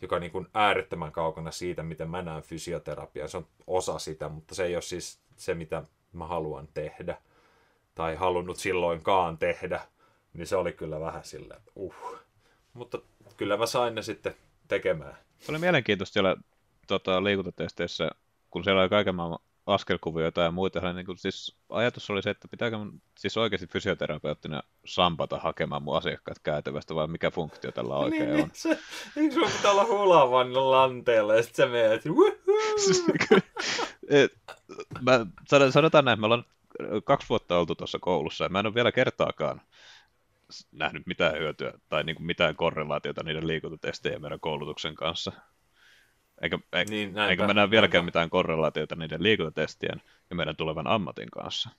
joka 0.00 0.16
on 0.16 0.22
niin 0.22 0.32
kuin 0.32 0.48
äärettömän 0.54 1.12
kaukana 1.12 1.50
siitä, 1.50 1.82
miten 1.82 2.10
mä 2.10 2.22
näen 2.22 2.42
fysioterapiaa. 2.42 3.28
Se 3.28 3.36
on 3.36 3.46
osa 3.66 3.98
sitä, 3.98 4.28
mutta 4.28 4.54
se 4.54 4.64
ei 4.64 4.76
ole 4.76 4.82
siis 4.82 5.20
se, 5.36 5.54
mitä 5.54 5.82
mä 6.12 6.26
haluan 6.26 6.68
tehdä, 6.74 7.18
tai 7.94 8.14
halunnut 8.14 8.56
silloinkaan 8.56 9.38
tehdä, 9.38 9.80
niin 10.32 10.46
se 10.46 10.56
oli 10.56 10.72
kyllä 10.72 11.00
vähän 11.00 11.24
silleen, 11.24 11.58
että 11.58 11.72
uh. 11.74 12.16
Mutta 12.72 12.98
kyllä 13.36 13.56
mä 13.56 13.66
sain 13.66 13.94
ne 13.94 14.02
sitten 14.02 14.34
tekemään. 14.68 15.16
Se 15.38 15.52
oli 15.52 15.58
mielenkiintoista 15.58 16.12
siellä 16.12 16.36
tota, 16.86 17.24
liikuntatesteissä, 17.24 18.10
kun 18.50 18.64
siellä 18.64 18.80
oli 18.82 18.88
kaiken 18.88 19.14
maailman 19.14 19.38
askelkuvioita 19.66 20.40
ja 20.40 20.50
muita. 20.50 20.92
Niin 20.92 21.06
kuin, 21.06 21.18
siis 21.18 21.56
ajatus 21.68 22.10
oli 22.10 22.22
se, 22.22 22.30
että 22.30 22.48
pitääkö 22.48 22.78
mun, 22.78 23.02
siis 23.18 23.36
oikeasti 23.36 23.66
fysioterapeuttina 23.66 24.62
sampata 24.86 25.38
hakemaan 25.38 25.82
mun 25.82 25.96
asiakkaat 25.96 26.38
käytävästä, 26.38 26.94
vai 26.94 27.06
mikä 27.06 27.30
funktio 27.30 27.72
tällä 27.72 27.96
oikein 27.96 28.32
niin, 28.32 28.44
on? 28.44 28.50
Se, 28.52 28.78
eikö 29.16 29.34
sun 29.34 29.50
pitää 29.56 29.70
olla 29.70 29.84
hulavan 29.84 30.70
lanteella 30.70 31.34
ja 31.34 31.42
sitten 31.42 31.66
sä 31.66 31.72
menet, 31.72 32.02
mä, 35.00 35.26
sanotaan 35.70 36.04
näin, 36.04 36.20
me 36.20 36.26
ollaan 36.26 36.44
kaksi 37.04 37.28
vuotta 37.28 37.58
oltu 37.58 37.74
tuossa 37.74 37.98
koulussa 37.98 38.44
ja 38.44 38.48
mä 38.48 38.60
en 38.60 38.66
ole 38.66 38.74
vielä 38.74 38.92
kertaakaan 38.92 39.60
nähnyt 40.72 41.06
mitään 41.06 41.38
hyötyä 41.38 41.72
tai 41.88 42.04
niin 42.04 42.16
kuin 42.16 42.26
mitään 42.26 42.56
korrelaatiota 42.56 43.24
niiden 43.24 43.46
liikuntatestejä 43.46 44.18
meidän 44.18 44.40
koulutuksen 44.40 44.94
kanssa. 44.94 45.32
Eikä, 46.42 46.58
e, 46.72 46.84
niin, 46.84 47.18
eikä 47.18 47.46
me 47.46 47.54
näe 47.54 47.70
vieläkään 47.70 48.04
mitään 48.04 48.30
korrelaatiota 48.30 48.96
niiden 48.96 49.22
liikuntatestien 49.22 50.02
ja 50.30 50.36
meidän 50.36 50.56
tulevan 50.56 50.86
ammatin 50.86 51.30
kanssa. 51.30 51.70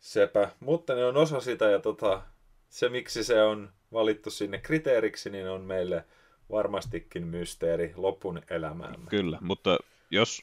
Sepä, 0.00 0.50
mutta 0.60 0.94
ne 0.94 1.04
on 1.04 1.16
osa 1.16 1.40
sitä 1.40 1.64
ja 1.64 1.80
tota, 1.80 2.22
se 2.68 2.88
miksi 2.88 3.24
se 3.24 3.42
on 3.42 3.72
valittu 3.92 4.30
sinne 4.30 4.58
kriteeriksi, 4.58 5.30
niin 5.30 5.48
on 5.48 5.60
meille 5.60 6.04
varmastikin 6.50 7.26
mysteeri 7.26 7.92
lopun 7.96 8.42
elämäämme. 8.50 9.10
Kyllä, 9.10 9.38
mutta 9.40 9.76
jos 10.10 10.40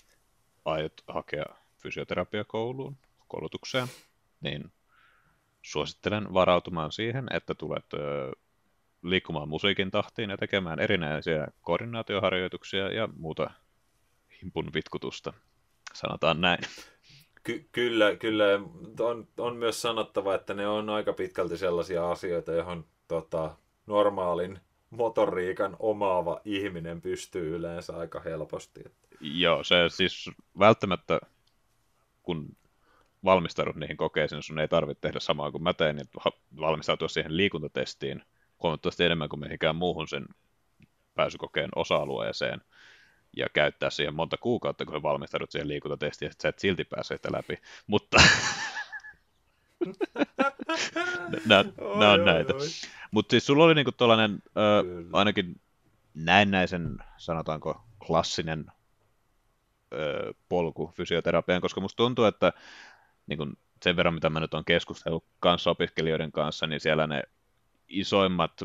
aiot 0.65 0.93
hakea 1.07 1.45
fysioterapiakouluun, 1.77 2.97
koulutukseen, 3.27 3.87
niin 4.41 4.71
suosittelen 5.61 6.33
varautumaan 6.33 6.91
siihen, 6.91 7.27
että 7.31 7.55
tulet 7.55 7.85
liikkumaan 9.03 9.49
musiikin 9.49 9.91
tahtiin 9.91 10.29
ja 10.29 10.37
tekemään 10.37 10.79
erinäisiä 10.79 11.47
koordinaatioharjoituksia 11.61 12.91
ja 12.93 13.09
muuta 13.17 13.51
himpun 14.41 14.73
vitkutusta, 14.73 15.33
sanotaan 15.93 16.41
näin. 16.41 16.59
Ky- 17.43 17.69
kyllä, 17.71 18.15
kyllä. 18.15 18.45
On, 18.99 19.27
on 19.37 19.55
myös 19.55 19.81
sanottava, 19.81 20.35
että 20.35 20.53
ne 20.53 20.67
on 20.67 20.89
aika 20.89 21.13
pitkälti 21.13 21.57
sellaisia 21.57 22.11
asioita, 22.11 22.51
johon 22.51 22.85
tota, 23.07 23.55
normaalin 23.85 24.59
motoriikan 24.89 25.75
omaava 25.79 26.41
ihminen 26.45 27.01
pystyy 27.01 27.55
yleensä 27.55 27.97
aika 27.97 28.19
helposti. 28.19 28.83
Joo, 29.21 29.63
se 29.63 29.75
siis 29.87 30.29
välttämättä, 30.59 31.19
kun 32.23 32.57
valmistaudut 33.23 33.75
niihin 33.75 33.97
kokeisiin, 33.97 34.43
sun 34.43 34.59
ei 34.59 34.67
tarvitse 34.67 35.01
tehdä 35.01 35.19
samaa 35.19 35.51
kuin 35.51 35.63
mä 35.63 35.73
tein, 35.73 35.95
niin 35.95 36.09
valmistautua 36.59 37.07
siihen 37.07 37.37
liikuntatestiin 37.37 38.23
huomattavasti 38.63 39.03
enemmän 39.03 39.29
kuin 39.29 39.39
mihinkään 39.39 39.75
muuhun 39.75 40.07
sen 40.07 40.25
pääsykokeen 41.15 41.69
osa-alueeseen 41.75 42.61
ja 43.37 43.47
käyttää 43.53 43.89
siihen 43.89 44.15
monta 44.15 44.37
kuukautta, 44.37 44.85
kun 44.85 45.03
valmistaudut 45.03 45.51
siihen 45.51 45.67
liikuntatestiin, 45.67 46.29
ja 46.29 46.33
sä 46.41 46.49
et 46.49 46.59
silti 46.59 46.85
pääse 46.85 47.15
sitä 47.15 47.29
läpi. 47.31 47.57
Mutta 47.87 48.17
nämä, 51.45 51.65
nämä 51.99 52.11
on 52.11 52.25
näitä. 52.25 52.53
Mutta 53.11 53.31
siis 53.31 53.45
sulla 53.45 53.63
oli 53.63 53.75
niinku 53.75 53.91
tuollainen 53.91 54.31
äh, 54.31 55.09
ainakin 55.13 55.61
näennäisen, 56.13 56.97
sanotaanko, 57.17 57.81
klassinen 58.07 58.65
ö, 59.93 60.33
polku 60.49 60.91
fysioterapiaan, 60.95 61.61
koska 61.61 61.81
musta 61.81 61.97
tuntuu, 61.97 62.25
että 62.25 62.53
niin 63.27 63.37
kuin 63.37 63.57
sen 63.83 63.95
verran, 63.95 64.13
mitä 64.13 64.29
mä 64.29 64.39
nyt 64.39 64.53
olen 64.53 64.65
keskustellut 64.65 65.25
kanssa 65.39 65.69
opiskelijoiden 65.69 66.31
kanssa, 66.31 66.67
niin 66.67 66.79
siellä 66.79 67.07
ne 67.07 67.23
isoimmat 67.87 68.61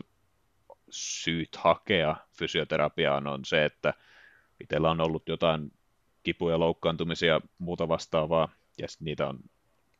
syyt 0.91 1.57
hakea 1.57 2.17
fysioterapiaan 2.39 3.27
on 3.27 3.45
se, 3.45 3.65
että 3.65 3.95
itsellä 4.61 4.91
on 4.91 5.01
ollut 5.01 5.29
jotain 5.29 5.73
kipuja, 6.23 6.59
loukkaantumisia, 6.59 7.41
muuta 7.59 7.89
vastaavaa, 7.89 8.49
ja 8.79 8.87
niitä 9.01 9.29
on 9.29 9.39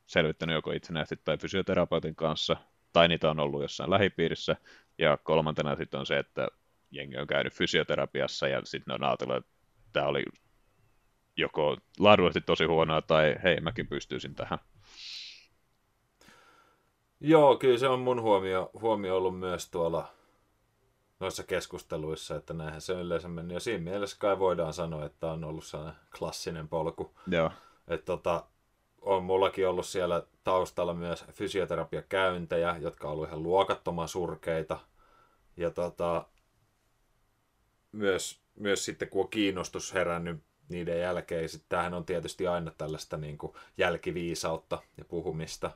selvittänyt 0.07 0.55
joko 0.55 0.73
itsenäisesti 0.73 1.25
tai 1.25 1.39
fysioterapeutin 1.39 2.17
kanssa, 2.17 2.57
tai 2.93 3.09
niitä 3.09 3.31
on 3.31 3.41
ollut 3.41 3.63
jossain 3.63 3.91
lähipiirissä, 3.91 4.57
ja 4.99 5.17
kolmantena 5.17 5.77
sitten 5.77 6.01
on 6.01 6.07
se, 6.07 6.19
että 6.19 6.49
jengi 6.91 7.17
on 7.17 7.27
käynyt 7.27 7.53
fysioterapiassa, 7.53 8.49
ja 8.49 8.61
sitten 8.65 8.93
ne 8.93 8.95
on 8.95 9.09
ajatellut, 9.09 9.37
että 9.37 9.51
tämä 9.93 10.07
oli 10.07 10.25
joko 11.37 11.77
laadullisesti 11.99 12.47
tosi 12.47 12.65
huonoa 12.65 13.03
tai 13.03 13.37
hei, 13.43 13.61
mäkin 13.61 13.87
pystyisin 13.87 14.35
tähän. 14.35 14.59
Joo, 17.21 17.57
kyllä 17.57 17.79
se 17.79 17.89
on 17.89 18.01
mun 18.01 18.23
huomio, 18.23 18.71
huomio 18.81 19.17
ollut 19.17 19.39
myös 19.39 19.71
tuolla 19.71 20.09
noissa 21.21 21.43
keskusteluissa, 21.43 22.37
että 22.37 22.55
näinhän 22.55 22.81
se 22.81 22.93
on 22.93 23.01
yleensä 23.01 23.29
mennyt. 23.29 23.55
Ja 23.55 23.61
siinä 23.61 23.85
mielessä 23.85 24.17
kai 24.21 24.39
voidaan 24.39 24.73
sanoa, 24.73 25.05
että 25.05 25.33
on 25.33 25.45
ollut 25.45 25.65
sellainen 25.65 26.01
klassinen 26.19 26.69
polku. 26.69 27.15
Joo. 27.27 27.51
Että 27.89 28.07
tota, 28.07 28.45
on 29.01 29.25
mullakin 29.25 29.69
ollut 29.69 29.87
siellä 29.87 30.23
taustalla 30.45 30.95
myös 30.95 31.25
fysioterapiakäyntejä, 31.33 32.77
jotka 32.81 33.09
on 33.09 33.13
ollut 33.13 33.29
ihan 33.29 33.43
luokattoman 33.43 34.09
surkeita. 34.09 34.79
Ja 35.57 35.71
tota, 35.71 36.27
myös, 37.93 38.41
myös 38.55 38.85
sitten 38.85 39.09
kun 39.09 39.25
on 39.25 39.31
kiinnostus 39.31 39.95
herännyt 39.95 40.46
niiden 40.69 41.01
jälkeen, 41.01 41.49
sitten 41.49 41.69
tämähän 41.69 41.95
on 41.95 42.05
tietysti 42.05 42.47
aina 42.47 42.71
tällaista 42.79 43.17
niin 43.17 43.39
kuin 43.39 43.53
jälkiviisautta 43.79 44.83
ja 44.99 45.05
puhumista. 45.05 45.71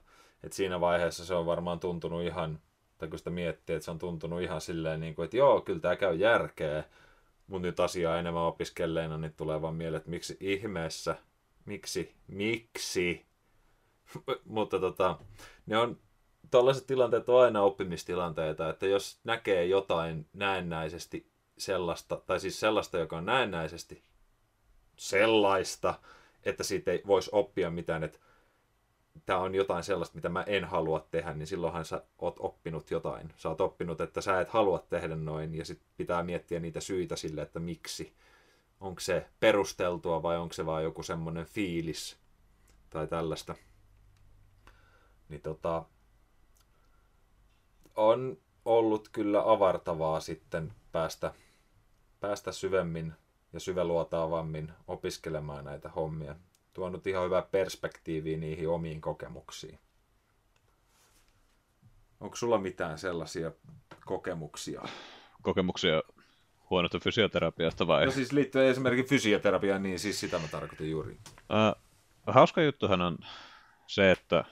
Et 0.45 0.53
siinä 0.53 0.81
vaiheessa 0.81 1.25
se 1.25 1.35
on 1.35 1.47
varmaan 1.47 1.81
tuntunut 1.81 2.23
ihan, 2.23 2.61
tai 2.99 3.09
kun 3.09 3.19
sitä 3.19 3.31
miettii, 3.31 3.77
että 3.77 3.85
se 3.85 3.91
on 3.91 3.99
tuntunut 3.99 4.43
ihan 4.43 4.61
silleen, 4.61 5.01
niin 5.01 5.15
kuin, 5.15 5.25
että 5.25 5.37
joo, 5.37 5.61
kyllä 5.61 5.81
tämä 5.81 5.97
käy 5.97 6.15
järkeä, 6.15 6.85
mutta 7.47 7.67
nyt 7.67 7.81
asiaa 7.81 8.19
enemmän 8.19 8.43
opiskelleena, 8.43 9.19
niin 9.19 9.35
tulee 9.37 9.63
vaan 9.63 9.75
mieleen, 9.75 9.99
että 9.99 10.11
miksi 10.11 10.37
ihmeessä, 10.41 11.17
miksi, 11.65 12.15
miksi, 12.29 13.27
mutta 14.45 14.81
tota, 14.81 15.19
ne 15.67 15.79
on, 15.79 15.99
tällaiset 16.51 16.87
tilanteet 16.87 17.29
on 17.29 17.43
aina 17.43 17.63
oppimistilanteita, 17.63 18.71
että 18.71 18.87
jos 18.87 19.21
näkee 19.25 19.67
jotain 19.67 20.27
näennäisesti 20.33 21.31
sellaista, 21.59 22.23
tai 22.27 22.41
siis 22.41 22.61
sellaista, 22.61 22.99
joka 22.99 23.17
on 23.17 23.27
näennäisesti 23.27 24.03
sellaista, 25.01 25.95
että 26.43 26.65
siitä 26.65 26.93
ei 26.93 27.03
voisi 27.07 27.31
oppia 27.33 27.71
mitään, 27.71 28.05
että 28.05 28.19
tämä 29.27 29.39
on 29.39 29.55
jotain 29.55 29.85
sellaista, 29.85 30.15
mitä 30.15 30.29
mä 30.29 30.43
en 30.43 30.65
halua 30.65 31.07
tehdä, 31.11 31.35
niin 31.35 31.47
silloinhan 31.47 31.85
sä 31.85 32.03
oot 32.19 32.37
oppinut 32.39 32.91
jotain. 32.91 33.33
Sä 33.37 33.49
oot 33.49 33.61
oppinut, 33.61 34.01
että 34.01 34.21
sä 34.21 34.41
et 34.41 34.49
halua 34.49 34.79
tehdä 34.79 35.17
noin, 35.17 35.55
ja 35.55 35.65
sitten 35.65 35.89
pitää 35.97 36.23
miettiä 36.23 36.61
niitä 36.61 36.81
syitä 36.81 37.17
sille, 37.17 37.43
että 37.43 37.59
miksi. 37.59 38.13
Onko 38.81 39.01
se 39.01 39.27
perusteltua 39.41 40.23
vai 40.23 40.39
onko 40.39 40.53
se 40.53 40.67
vaan 40.67 40.85
joku 40.85 41.03
semmoinen 41.03 41.47
fiilis 41.47 42.17
tai 42.91 43.07
tällaista. 43.07 43.55
Niin 45.29 45.43
tota, 45.43 45.85
on 47.97 48.39
ollut 48.65 49.09
kyllä 49.13 49.43
avartavaa 49.53 50.21
sitten 50.21 50.73
päästä, 50.93 51.35
päästä 52.21 52.53
syvemmin 52.53 53.13
ja 53.53 53.61
syväluotaavammin 53.61 54.73
opiskelemaan 54.87 55.65
näitä 55.65 55.89
hommia. 55.89 56.37
Tuonut 56.73 57.07
ihan 57.07 57.25
hyvää 57.25 57.43
perspektiiviä 57.43 58.37
niihin 58.37 58.69
omiin 58.69 59.01
kokemuksiin. 59.01 59.79
Onko 62.21 62.37
sulla 62.37 62.59
mitään 62.59 62.99
sellaisia 62.99 63.53
kokemuksia? 64.07 64.83
Kokemuksia 65.43 66.03
huonosta 66.71 66.99
fysioterapiasta 66.99 67.87
vai? 67.87 68.07
No 68.07 68.13
siis 68.13 68.33
liittyen 68.33 68.67
esimerkiksi 68.67 69.11
fysioterapiaan, 69.11 69.83
niin 69.83 69.99
siis 69.99 70.21
sitä 70.21 70.39
mä 70.39 70.49
tarkoitin 70.49 70.91
juuri. 70.91 71.19
Uh, 71.33 71.83
hauska 72.27 72.63
juttuhan 72.63 73.01
on 73.01 73.19
se, 73.87 74.11
että 74.11 74.45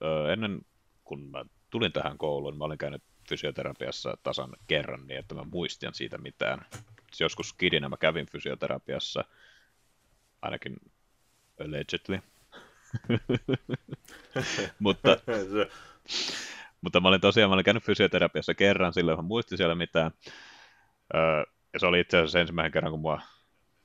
uh, 0.00 0.30
ennen 0.32 0.60
kun 1.04 1.30
mä 1.30 1.44
tulin 1.70 1.92
tähän 1.92 2.18
kouluun, 2.18 2.58
mä 2.58 2.64
olin 2.64 2.78
käynyt 2.78 3.02
fysioterapiassa 3.28 4.16
tasan 4.22 4.50
kerran 4.66 5.06
niin, 5.06 5.18
että 5.18 5.34
mä 5.34 5.44
muistin 5.52 5.94
siitä 5.94 6.18
mitään. 6.18 6.66
Joskus 7.20 7.52
kidinä 7.52 7.88
mä 7.88 7.96
kävin 7.96 8.26
fysioterapiassa, 8.32 9.24
ainakin 10.42 10.76
allegedly. 11.60 12.22
mutta, 14.78 15.16
mutta 16.80 17.00
mä 17.00 17.08
olin 17.08 17.20
tosiaan, 17.20 17.50
mä 17.50 17.54
olin 17.54 17.64
käynyt 17.64 17.84
fysioterapiassa 17.84 18.54
kerran, 18.54 18.92
silloin 18.92 19.18
mä 19.18 19.22
muistin 19.22 19.58
siellä 19.58 19.74
mitään. 19.74 20.10
Öö, 21.14 21.44
ja 21.72 21.80
se 21.80 21.86
oli 21.86 22.00
itse 22.00 22.18
asiassa 22.18 22.40
ensimmäinen 22.40 22.72
kerran, 22.72 22.90
kun 22.92 23.00
mua 23.00 23.20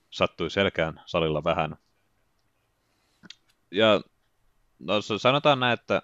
sattui 0.10 0.50
selkään 0.50 1.02
salilla 1.06 1.44
vähän. 1.44 1.78
Ja 3.72 4.02
no, 4.80 5.02
sanotaan 5.02 5.60
näin, 5.60 5.74
että 5.74 6.02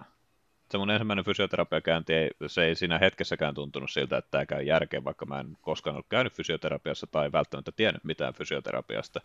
se 0.71 0.77
mun 0.77 0.91
ensimmäinen 0.91 1.25
fysioterapiakäynti, 1.25 2.13
ei, 2.13 2.29
se 2.47 2.63
ei 2.63 2.75
siinä 2.75 2.99
hetkessäkään 2.99 3.53
tuntunut 3.53 3.91
siltä, 3.91 4.17
että 4.17 4.31
tämä 4.31 4.45
käy 4.45 4.63
järkeen, 4.63 5.03
vaikka 5.03 5.25
mä 5.25 5.39
en 5.39 5.57
koskaan 5.61 5.93
ollut 5.95 6.09
käynyt 6.09 6.33
fysioterapiassa 6.33 7.07
tai 7.07 7.31
välttämättä 7.31 7.71
tiennyt 7.71 8.03
mitään 8.03 8.33
fysioterapiasta. 8.33 9.21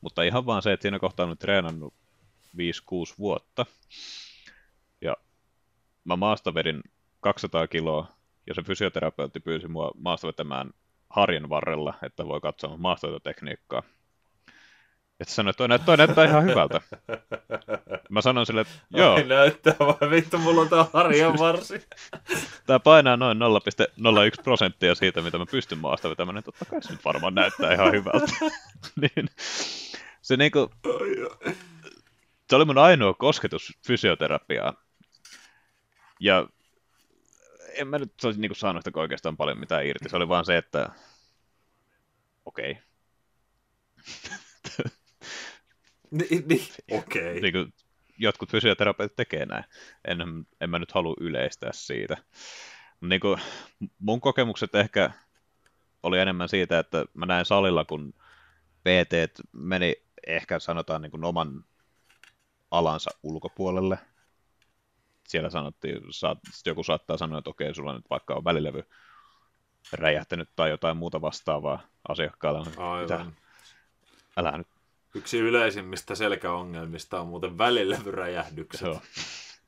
Mutta 0.00 0.22
ihan 0.22 0.46
vaan 0.46 0.62
se, 0.62 0.72
että 0.72 0.82
siinä 0.82 0.98
kohtaa 0.98 1.26
olen 1.26 1.38
treenannut 1.38 1.94
5-6 2.56 2.58
vuotta. 3.18 3.66
Ja 5.00 5.16
mä 6.04 6.16
maastavedin 6.16 6.82
200 7.20 7.66
kiloa, 7.66 8.06
ja 8.46 8.54
se 8.54 8.62
fysioterapeutti 8.62 9.40
pyysi 9.40 9.68
mua 9.68 9.90
maastavetämään 9.98 10.70
harjan 11.10 11.48
varrella, 11.48 11.94
että 12.02 12.26
voi 12.26 12.40
katsoa 12.40 12.76
maastoitotekniikkaa. 12.76 13.82
Että 15.20 15.34
sanoi, 15.34 15.50
että 15.50 15.58
toi 15.58 15.68
näyttää, 15.68 15.86
toi 15.86 15.96
näyttää 15.96 16.24
ihan 16.24 16.44
hyvältä. 16.44 16.80
Mä 18.10 18.20
sanoin 18.20 18.46
sille, 18.46 18.60
että 18.60 18.74
joo. 18.90 19.14
Ai 19.14 19.24
näyttää 19.24 19.74
vaan, 19.78 20.10
vittu, 20.10 20.38
mulla 20.38 20.60
on 20.60 20.68
tää 20.68 20.86
harjan 20.92 21.38
varsi. 21.38 21.88
Tää 22.66 22.78
painaa 22.78 23.16
noin 23.16 23.38
0,01 23.38 24.42
prosenttia 24.42 24.94
siitä, 24.94 25.22
mitä 25.22 25.38
mä 25.38 25.46
pystyn 25.50 25.78
maasta 25.78 26.10
vetämään. 26.10 26.34
Niin 26.34 26.44
totta 26.44 26.64
kai 26.64 26.82
se 26.82 26.92
nyt 26.92 27.04
varmaan 27.04 27.34
näyttää 27.34 27.74
ihan 27.74 27.92
hyvältä. 27.92 28.26
niin, 29.00 29.28
se 30.22 30.36
niinku, 30.36 30.70
se 32.50 32.56
oli 32.56 32.64
mun 32.64 32.78
ainoa 32.78 33.14
kosketus 33.14 33.72
fysioterapiaan. 33.86 34.76
Ja 36.20 36.46
en 37.74 37.88
mä 37.88 37.98
nyt 37.98 38.12
olisi 38.24 38.40
niinku 38.40 38.54
saanut 38.54 38.84
sitä 38.84 39.00
oikeastaan 39.00 39.36
paljon 39.36 39.58
mitään 39.58 39.86
irti. 39.86 40.08
Se 40.08 40.16
oli 40.16 40.28
vaan 40.28 40.44
se, 40.44 40.56
että 40.56 40.90
okei. 42.44 42.70
Okay. 42.70 42.82
Niin, 46.14 46.48
niin. 46.48 46.68
okei. 47.00 47.38
Okay. 47.38 47.50
Niin 47.50 47.74
jotkut 48.18 48.50
fysioterapeutit 48.50 49.16
tekee 49.16 49.46
näin. 49.46 49.64
En, 50.04 50.18
en 50.60 50.70
mä 50.70 50.78
nyt 50.78 50.92
halua 50.92 51.14
yleistää 51.20 51.70
siitä. 51.72 52.16
Niin 53.00 53.20
kuin, 53.20 53.40
mun 53.98 54.20
kokemukset 54.20 54.74
ehkä 54.74 55.10
oli 56.02 56.18
enemmän 56.18 56.48
siitä, 56.48 56.78
että 56.78 57.04
mä 57.14 57.26
näin 57.26 57.46
salilla, 57.46 57.84
kun 57.84 58.14
PT 58.80 59.40
meni 59.52 59.96
ehkä 60.26 60.58
sanotaan 60.58 61.02
niin 61.02 61.10
kuin 61.10 61.24
oman 61.24 61.64
alansa 62.70 63.10
ulkopuolelle. 63.22 63.98
Siellä 65.28 65.50
sanottiin, 65.50 66.00
saat, 66.10 66.38
joku 66.66 66.82
saattaa 66.82 67.16
sanoa, 67.16 67.38
että 67.38 67.50
okei, 67.50 67.74
sulla 67.74 67.94
nyt 67.94 68.10
vaikka 68.10 68.34
on 68.34 68.44
välilevy 68.44 68.82
räjähtänyt 69.92 70.48
tai 70.56 70.70
jotain 70.70 70.96
muuta 70.96 71.20
vastaavaa 71.20 71.82
asiakkaalla. 72.08 72.66
Aivan. 72.76 73.36
Älä 74.36 74.58
nyt 74.58 74.73
Yksi 75.14 75.38
yleisimmistä 75.38 76.14
selkäongelmista 76.14 77.20
on 77.20 77.28
muuten 77.28 77.58
välilevyräjähdykset. 77.58 78.86
Joo. 78.86 79.02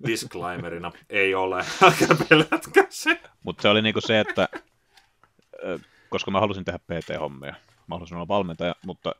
Disclaimerina 0.06 0.92
ei 1.10 1.34
ole, 1.34 1.64
älkää 1.82 2.16
pelätkää 2.28 2.86
se. 2.88 3.20
Mutta 3.44 3.62
se 3.62 3.68
oli 3.68 3.82
niinku 3.82 4.00
se, 4.00 4.20
että 4.20 4.48
koska 6.10 6.30
mä 6.30 6.40
halusin 6.40 6.64
tehdä 6.64 6.78
PT-hommia, 6.78 7.54
mä 7.86 7.94
halusin 7.94 8.16
olla 8.16 8.28
valmentaja, 8.28 8.74
mutta 8.86 9.14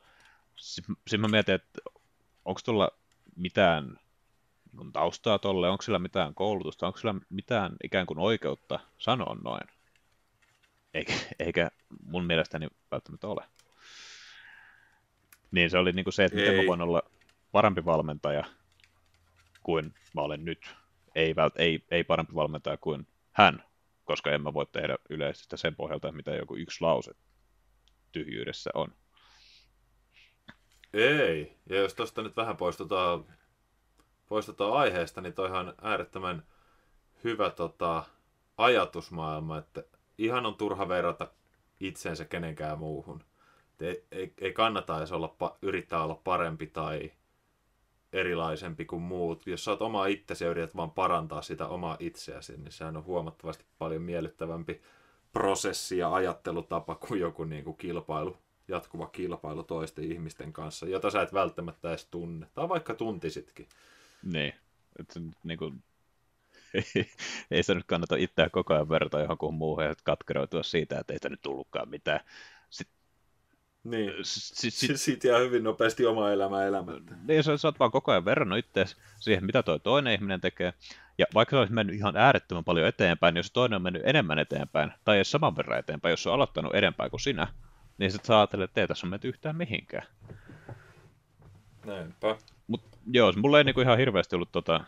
sitten 1.07 1.21
mä 1.21 1.29
mietin, 1.29 1.55
että 1.55 1.81
onko 2.45 2.61
tuolla 2.65 2.91
mitään 3.37 3.99
niin 4.79 4.93
taustaa 4.93 5.39
tolle, 5.39 5.69
onko 5.69 5.83
sillä 5.83 5.99
mitään 5.99 6.35
koulutusta, 6.35 6.87
onko 6.87 6.99
sillä 6.99 7.15
mitään 7.31 7.77
ikään 7.85 8.07
kuin 8.07 8.19
oikeutta 8.19 8.81
sanoa 8.99 9.37
noin. 9.45 9.69
Eikä, 10.95 11.13
eikä 11.39 11.71
mun 12.05 12.25
mielestäni 12.25 12.69
välttämättä 12.91 13.29
ole. 13.29 13.45
Niin 15.57 15.71
se 15.71 15.79
oli 15.79 15.93
niin 15.93 16.05
kuin 16.05 16.15
se, 16.15 16.25
että 16.25 16.37
miten 16.37 16.55
mä 16.55 16.67
voin 16.67 16.83
olla 16.83 17.03
parempi 17.53 17.85
valmentaja 17.85 18.45
kuin 19.63 19.95
mä 20.15 20.21
olen 20.21 20.45
nyt. 20.45 20.75
Ei, 21.15 21.37
vält, 21.37 21.55
ei, 21.57 21.85
ei 21.91 22.05
parempi 22.05 22.35
valmentaja 22.35 22.77
kuin 22.77 23.07
hän, 23.33 23.65
koska 24.05 24.31
en 24.31 24.43
mä 24.43 24.55
voi 24.55 24.67
tehdä 24.67 24.97
yleisesti 25.11 25.57
sen 25.57 25.77
pohjalta, 25.77 26.13
mitä 26.13 26.31
joku 26.31 26.57
yksi 26.57 26.81
lause 26.81 27.13
tyhjyydessä 28.13 28.71
on. 28.75 28.93
Ei, 30.93 31.57
ja 31.71 31.77
jos 31.77 31.95
tuosta 31.95 32.23
nyt 32.23 32.37
vähän 32.37 32.57
poistutaan, 32.57 33.25
poistutaan 34.29 34.73
aiheesta, 34.73 35.21
niin 35.21 35.35
toihan 35.35 35.75
äärettömän 35.83 36.43
hyvä 37.25 37.51
tota, 37.51 38.05
ajatusmaailma, 38.57 39.59
että 39.59 39.85
ihan 40.19 40.47
on 40.47 40.57
turha 40.57 40.89
verrata 40.89 41.29
itseensä 41.81 42.25
kenenkään 42.25 42.79
muuhun 42.79 43.23
ei, 43.81 44.05
ei, 44.11 44.33
ei 44.39 44.53
kannata 44.53 44.99
edes 44.99 45.13
olla, 45.13 45.57
yrittää 45.63 46.05
olla 46.05 46.21
parempi 46.25 46.67
tai 46.67 47.13
erilaisempi 48.13 48.85
kuin 48.85 49.03
muut. 49.03 49.47
Jos 49.47 49.65
sä 49.65 49.71
oot 49.71 49.83
oma 49.83 50.07
itsesi 50.07 50.45
ja 50.45 50.51
yrität 50.51 50.77
vaan 50.77 50.91
parantaa 50.91 51.43
sitä 51.43 51.67
omaa 51.67 51.97
itseäsi, 52.01 52.57
niin 52.57 52.73
sehän 52.73 52.97
on 52.97 53.05
huomattavasti 53.05 53.65
paljon 53.79 54.03
miellyttävämpi 54.03 54.81
prosessi 55.33 55.99
ja 55.99 56.15
ajattelutapa 56.15 56.95
kuin 56.95 57.21
joku 57.21 57.45
niin 57.45 57.65
kuin 57.65 57.77
kilpailu, 57.77 58.37
jatkuva 58.69 59.07
kilpailu 59.07 59.63
toisten 59.63 60.05
ihmisten 60.05 60.53
kanssa, 60.53 60.87
jota 60.87 61.11
sä 61.11 61.23
et 61.23 61.33
välttämättä 61.33 61.89
edes 61.89 62.07
tunne, 62.07 62.47
tai 62.55 62.69
vaikka 62.69 62.95
tuntisitkin. 62.95 63.69
Niin, 64.23 64.55
että 64.99 65.21
niin 65.45 65.59
kuin, 65.59 65.83
ei, 66.75 66.83
ei 67.51 67.63
se 67.63 67.75
nyt 67.75 67.87
kannata 67.87 68.17
itseä 68.17 68.51
koko 68.51 68.75
ajan 68.75 68.89
verrata 68.89 69.21
johonkin 69.21 69.55
muuhun 69.55 69.85
ja 69.85 69.95
katkeroitua 70.05 70.63
siitä, 70.63 70.99
että 70.99 71.13
ei 71.13 71.17
sitä 71.17 71.29
nyt 71.29 71.43
tullutkaan 71.43 71.89
mitään 71.89 72.21
Niin. 73.91 74.13
Sit, 74.23 74.75
sit, 74.75 75.01
siitä 75.01 75.29
jää 75.29 75.39
hyvin 75.39 75.65
nopeasti 75.65 76.07
oma 76.07 76.31
elämä 76.31 76.65
elämättä. 76.65 77.15
Niin, 77.29 77.45
sä, 77.45 77.57
sä 77.57 77.69
oot 77.69 77.79
vaan 77.79 77.91
koko 77.91 78.13
ajan 78.13 78.25
verrannut 78.25 78.59
itseäsi 78.59 78.97
siihen, 79.21 79.45
mitä 79.45 79.63
toi 79.63 79.81
toinen 79.81 80.13
ihminen 80.13 80.41
tekee. 80.41 80.73
Ja 81.19 81.27
vaikka 81.35 81.57
se 81.57 81.59
olisi 81.59 81.73
mennyt 81.73 81.97
ihan 81.97 82.17
äärettömän 82.17 82.65
paljon 82.65 82.87
eteenpäin, 82.87 83.35
niin 83.35 83.39
jos 83.39 83.51
toinen 83.51 83.77
on 83.77 83.83
mennyt 83.83 84.03
enemmän 84.05 84.39
eteenpäin, 84.39 84.93
tai 85.05 85.17
edes 85.17 85.31
saman 85.31 85.57
verran 85.57 85.79
eteenpäin, 85.79 86.11
jos 86.11 86.23
se 86.23 86.29
on 86.29 86.35
aloittanut 86.35 86.75
enempää 86.75 87.11
kuin 87.11 87.21
sinä, 87.21 87.47
niin 87.99 88.13
sitten 88.13 88.27
sä 88.27 88.39
ajattelet, 88.39 88.71
että 88.71 88.81
ei 88.81 88.89
tässä 88.89 89.07
ole 89.07 89.11
mennyt 89.11 89.25
yhtään 89.25 89.57
mihinkään. 89.57 90.07
Näinpä. 91.85 92.37
Mut 92.67 92.83
joo, 93.13 93.33
mulla 93.37 93.59
ei 93.59 93.65
niinku 93.65 93.81
ihan 93.81 93.99
hirveästi 93.99 94.37
ollut 94.37 94.53
tota 94.53 94.85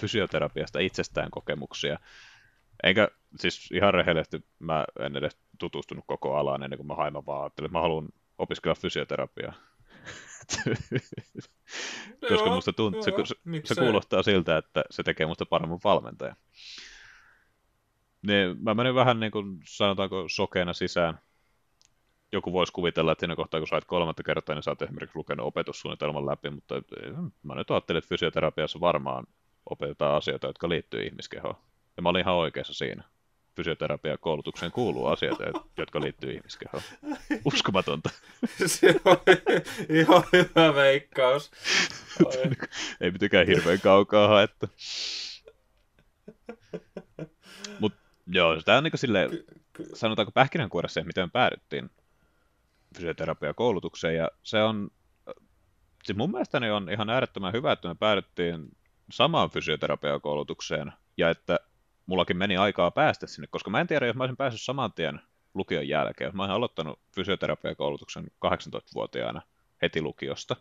fysioterapiasta 0.00 0.78
itsestään 0.78 1.30
kokemuksia. 1.30 1.98
Enkä 2.82 3.08
siis 3.36 3.70
ihan 3.72 3.94
rehellisesti 3.94 4.44
mä 4.58 4.84
en 5.00 5.16
edes 5.16 5.38
tutustunut 5.58 6.04
koko 6.06 6.36
alaan 6.36 6.62
ennen 6.62 6.76
kuin 6.76 6.86
mä 6.86 6.94
hain, 6.94 7.12
mä 7.12 7.26
vaan 7.26 7.42
ajattelin, 7.42 7.66
että 7.66 7.78
mä 7.78 7.82
haluan 7.82 8.08
opiskella 8.38 8.74
fysioterapiaa. 8.74 9.52
Koska 12.28 12.46
Joo, 12.46 12.54
musta 12.54 12.72
tuntuu, 12.72 13.02
se, 13.02 13.10
joo, 13.10 13.24
se, 13.24 13.34
se 13.34 13.40
miksei. 13.44 13.76
kuulostaa 13.76 14.22
siltä, 14.22 14.56
että 14.56 14.84
se 14.90 15.02
tekee 15.02 15.26
musta 15.26 15.46
paremman 15.46 15.80
valmentajan. 15.84 16.36
Niin 18.26 18.56
mä 18.62 18.74
menin 18.74 18.94
vähän 18.94 19.20
niin 19.20 19.32
kuin 19.32 19.60
sanotaanko 19.64 20.24
sokeena 20.28 20.72
sisään. 20.72 21.18
Joku 22.32 22.52
voisi 22.52 22.72
kuvitella, 22.72 23.12
että 23.12 23.22
siinä 23.22 23.36
kohtaa 23.36 23.60
kun 23.60 23.68
sait 23.68 23.84
kolmatta 23.84 24.22
kertaa, 24.22 24.54
niin 24.54 24.62
sä 24.62 24.70
oot 24.70 24.82
esimerkiksi 24.82 25.18
lukenut 25.18 25.46
opetussuunnitelman 25.46 26.26
läpi, 26.26 26.50
mutta 26.50 26.74
mä 27.42 27.54
nyt 27.54 27.70
ajattelin, 27.70 27.98
että 27.98 28.08
fysioterapiassa 28.08 28.80
varmaan 28.80 29.26
opetetaan 29.70 30.16
asioita, 30.16 30.46
jotka 30.46 30.68
liittyy 30.68 31.02
ihmiskehoon. 31.02 31.54
Ja 31.96 32.02
mä 32.02 32.08
olin 32.08 32.20
ihan 32.20 32.34
oikeassa 32.34 32.74
siinä. 32.74 33.04
Fysioterapia 33.58 34.18
koulutukseen 34.18 34.72
kuuluu 34.72 35.06
asioita, 35.06 35.44
jotka 35.76 36.00
liittyy 36.00 36.32
ihmiskehoon. 36.32 36.82
Uskomatonta. 37.44 38.10
Se 38.66 39.00
on 39.04 39.16
ihan 39.88 40.22
hyvä 40.32 40.74
veikkaus. 40.74 41.50
Oi. 42.24 42.50
Ei 43.00 43.10
mitenkään 43.10 43.46
hirveän 43.46 43.80
kaukaa 43.80 44.28
haettu. 44.28 44.66
Mut 47.80 47.92
joo, 48.26 48.62
tämä 48.62 48.78
on 48.78 48.84
niinku 48.84 48.96
silleen, 48.96 49.30
sanotaanko 49.94 50.32
pähkinänkuoressa 50.32 51.04
miten 51.04 51.30
päädyttiin 51.30 51.90
fysioterapiakoulutukseen, 52.96 54.16
ja 54.16 54.30
se 54.42 54.62
on, 54.62 54.90
siis 56.04 56.18
mun 56.18 56.30
mielestäni 56.30 56.70
on 56.70 56.90
ihan 56.90 57.10
äärettömän 57.10 57.52
hyvä, 57.52 57.72
että 57.72 57.88
me 57.88 57.94
päädyttiin 57.94 58.68
samaan 59.10 59.50
fysioterapiakoulutukseen, 59.50 60.92
ja 61.16 61.30
että 61.30 61.60
mullakin 62.08 62.36
meni 62.36 62.56
aikaa 62.56 62.90
päästä 62.90 63.26
sinne, 63.26 63.46
koska 63.46 63.70
mä 63.70 63.80
en 63.80 63.86
tiedä, 63.86 64.06
jos 64.06 64.16
mä 64.16 64.22
olisin 64.22 64.36
päässyt 64.36 64.62
saman 64.62 64.92
tien 64.92 65.20
lukion 65.54 65.88
jälkeen, 65.88 66.36
mä 66.36 66.42
olisin 66.42 66.54
aloittanut 66.54 67.00
fysioterapiakoulutuksen 67.14 68.26
18-vuotiaana 68.46 69.42
heti 69.82 70.02
lukiosta, 70.02 70.56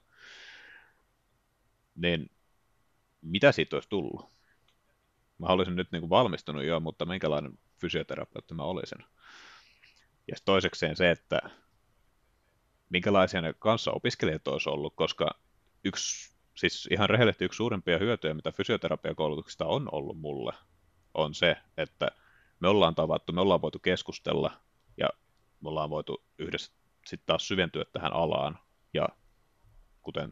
niin 1.95 2.31
mitä 3.21 3.51
siitä 3.51 3.75
olisi 3.75 3.89
tullut? 3.89 4.29
Mä 5.37 5.47
olisin 5.47 5.75
nyt 5.75 5.91
niin 5.91 6.01
kuin 6.01 6.09
valmistunut 6.09 6.63
jo, 6.63 6.79
mutta 6.79 7.05
minkälainen 7.05 7.59
fysioterapeutti 7.81 8.53
mä 8.53 8.63
olisin? 8.63 9.03
Ja 10.27 10.35
toisekseen 10.45 10.95
se, 10.95 11.11
että 11.11 11.39
minkälaisia 12.89 13.41
ne 13.41 13.53
kanssa 13.59 13.91
opiskelijat 13.91 14.47
olisi 14.47 14.69
ollut, 14.69 14.95
koska 14.95 15.29
yksi, 15.83 16.33
siis 16.55 16.87
ihan 16.91 17.09
rehellisesti 17.09 17.45
yksi 17.45 17.57
suurimpia 17.57 17.97
hyötyjä, 17.97 18.33
mitä 18.33 18.51
fysioterapiakoulutuksesta 18.51 19.65
on 19.65 19.89
ollut 19.91 20.17
mulle, 20.17 20.53
on 21.17 21.33
se, 21.33 21.57
että 21.77 22.07
me 22.59 22.67
ollaan 22.67 22.95
tavattu, 22.95 23.33
me 23.33 23.41
ollaan 23.41 23.61
voitu 23.61 23.79
keskustella 23.79 24.51
ja 24.97 25.09
me 25.61 25.69
ollaan 25.69 25.89
voitu 25.89 26.23
yhdessä 26.37 26.71
sitten 27.05 27.25
taas 27.25 27.47
syventyä 27.47 27.85
tähän 27.93 28.13
alaan 28.13 28.59
ja 28.93 29.07
kuten 30.01 30.29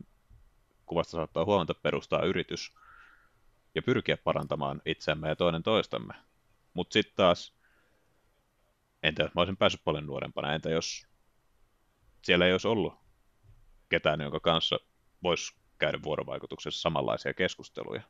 kuvasta 0.86 1.12
saattaa 1.12 1.46
huomata, 1.46 1.74
perustaa 1.74 2.24
yritys 2.26 2.74
ja 3.76 3.82
pyrkiä 3.82 4.18
parantamaan 4.18 4.82
itseämme 4.86 5.30
ja 5.30 5.36
toinen 5.36 5.64
toistamme. 5.64 6.14
Mutta 6.74 6.94
sitten 6.94 7.16
taas, 7.16 7.54
entä 9.04 9.24
jos 9.24 9.34
mä 9.34 9.42
olisin 9.42 9.58
päässyt 9.58 9.84
paljon 9.84 10.06
nuorempana, 10.06 10.54
entä 10.54 10.70
jos 10.70 11.08
siellä 12.22 12.46
ei 12.46 12.52
olisi 12.52 12.68
ollut 12.68 12.94
ketään, 13.90 14.22
jonka 14.22 14.40
kanssa 14.40 14.80
voisi 15.24 15.56
käydä 15.78 16.00
vuorovaikutuksessa 16.04 16.82
samanlaisia 16.82 17.34
keskusteluja. 17.34 18.02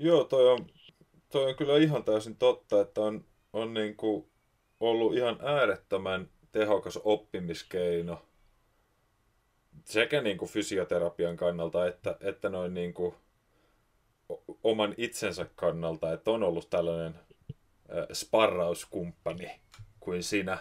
Joo, 0.00 0.24
toi 0.24 0.48
on, 0.48 0.66
toi 1.32 1.48
on 1.48 1.56
kyllä 1.56 1.76
ihan 1.76 2.04
täysin 2.04 2.36
totta, 2.36 2.80
että 2.80 3.00
on, 3.00 3.24
on 3.52 3.74
niin 3.74 3.96
kuin 3.96 4.30
ollut 4.80 5.16
ihan 5.16 5.38
äärettömän 5.42 6.28
tehokas 6.52 6.98
oppimiskeino 7.04 8.22
sekä 9.84 10.20
niin 10.20 10.38
kuin 10.38 10.50
fysioterapian 10.50 11.36
kannalta 11.36 11.86
että, 11.86 12.16
että 12.20 12.48
noin 12.48 12.74
niin 12.74 12.94
kuin 12.94 13.14
oman 14.64 14.94
itsensä 14.96 15.46
kannalta, 15.54 16.12
että 16.12 16.30
on 16.30 16.42
ollut 16.42 16.70
tällainen 16.70 17.14
sparrauskumppani 18.12 19.60
kuin 20.00 20.22
sinä. 20.22 20.58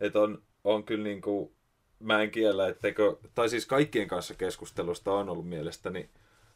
Että 0.00 0.20
on, 0.20 0.42
on 0.64 0.84
kyllä 0.84 1.04
niin 1.04 1.20
kuin, 1.20 1.54
mä 1.98 2.22
en 2.22 2.30
kiellä, 2.30 2.68
etteikö, 2.68 3.16
tai 3.34 3.48
siis 3.48 3.66
kaikkien 3.66 4.08
kanssa 4.08 4.34
keskustelusta 4.34 5.12
on 5.12 5.28
ollut 5.28 5.48
mielestäni, 5.48 6.10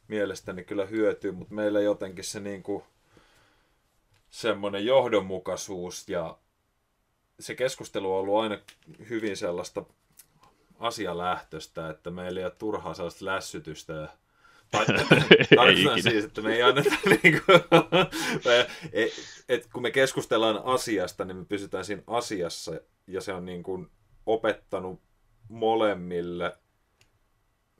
mielestäni 0.08 0.64
kyllä 0.64 0.86
hyötyä, 0.86 1.32
mutta 1.32 1.54
meillä 1.54 1.80
jotenkin 1.80 2.24
se 2.24 2.40
niin 2.40 2.62
kuin, 2.62 2.82
semmoinen 4.30 4.86
johdonmukaisuus 4.86 6.08
ja 6.08 6.38
se 7.40 7.54
keskustelu 7.54 8.14
on 8.14 8.20
ollut 8.20 8.40
aina 8.40 8.58
hyvin 9.08 9.36
sellaista 9.36 9.84
asialähtöistä, 10.78 11.90
että 11.90 12.10
meillä 12.10 12.40
ei 12.40 12.44
ole 12.44 12.54
turhaa 12.58 12.94
sellaista 12.94 13.24
lässytystä 13.24 13.92
ja 13.92 14.08
tai, 14.70 14.86
tarkoitan 15.56 16.02
siis, 16.02 16.24
että 16.24 16.40
me 16.40 16.54
ei 16.54 16.62
anneta 16.62 16.90
niin 17.22 17.40
kuin, 17.46 17.60
et, 18.92 19.12
et 19.48 19.68
kun 19.72 19.82
me 19.82 19.90
keskustellaan 19.90 20.62
asiasta, 20.64 21.24
niin 21.24 21.36
me 21.36 21.44
pysytään 21.44 21.84
siinä 21.84 22.02
asiassa 22.06 22.72
ja 23.06 23.20
se 23.20 23.32
on 23.32 23.44
niin 23.44 23.62
kuin 23.62 23.90
opettanut 24.26 25.00
molemmille 25.48 26.56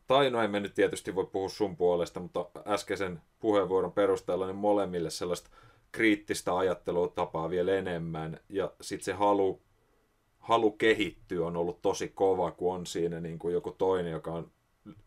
tai 0.08 0.30
no 0.30 0.42
emme 0.42 0.60
nyt 0.60 0.74
tietysti 0.74 1.14
voi 1.14 1.26
puhua 1.26 1.48
sun 1.48 1.76
puolesta, 1.76 2.20
mutta 2.20 2.46
äskeisen 2.66 3.22
puheenvuoron 3.40 3.92
perusteella 3.92 4.46
niin 4.46 4.56
molemmille 4.56 5.10
sellaista 5.10 5.50
kriittistä 5.92 6.56
ajattelutapaa 6.56 7.50
vielä 7.50 7.72
enemmän 7.72 8.40
ja 8.48 8.72
sitten 8.80 9.04
se 9.04 9.12
halu, 9.12 9.60
halu 10.38 10.70
kehittyä 10.70 11.46
on 11.46 11.56
ollut 11.56 11.82
tosi 11.82 12.08
kova, 12.08 12.50
kun 12.50 12.74
on 12.74 12.86
siinä 12.86 13.20
niin 13.20 13.38
kuin 13.38 13.54
joku 13.54 13.72
toinen, 13.72 14.12
joka 14.12 14.32
on 14.32 14.50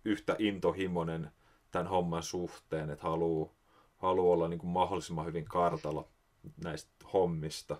yhtä 0.05 0.35
intohimoinen 0.39 1.31
tämän 1.71 1.87
homman 1.87 2.23
suhteen, 2.23 2.89
että 2.89 3.07
haluaa 3.07 3.49
haluu 3.97 4.31
olla 4.31 4.47
niin 4.47 4.59
kuin 4.59 4.71
mahdollisimman 4.71 5.25
hyvin 5.25 5.45
kartalla 5.45 6.05
näistä 6.63 6.91
hommista. 7.13 7.77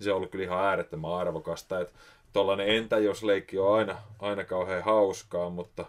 Se 0.00 0.10
on 0.10 0.16
ollut 0.16 0.30
kyllä 0.30 0.44
ihan 0.44 0.64
äärettömän 0.64 1.14
arvokasta, 1.14 1.80
että 1.80 1.98
tuollainen 2.32 2.68
entä 2.68 2.98
jos 2.98 3.24
leikki 3.24 3.58
on 3.58 3.74
aina, 3.74 3.96
aina 4.18 4.44
kauhean 4.44 4.84
hauskaa, 4.84 5.50
mutta, 5.50 5.86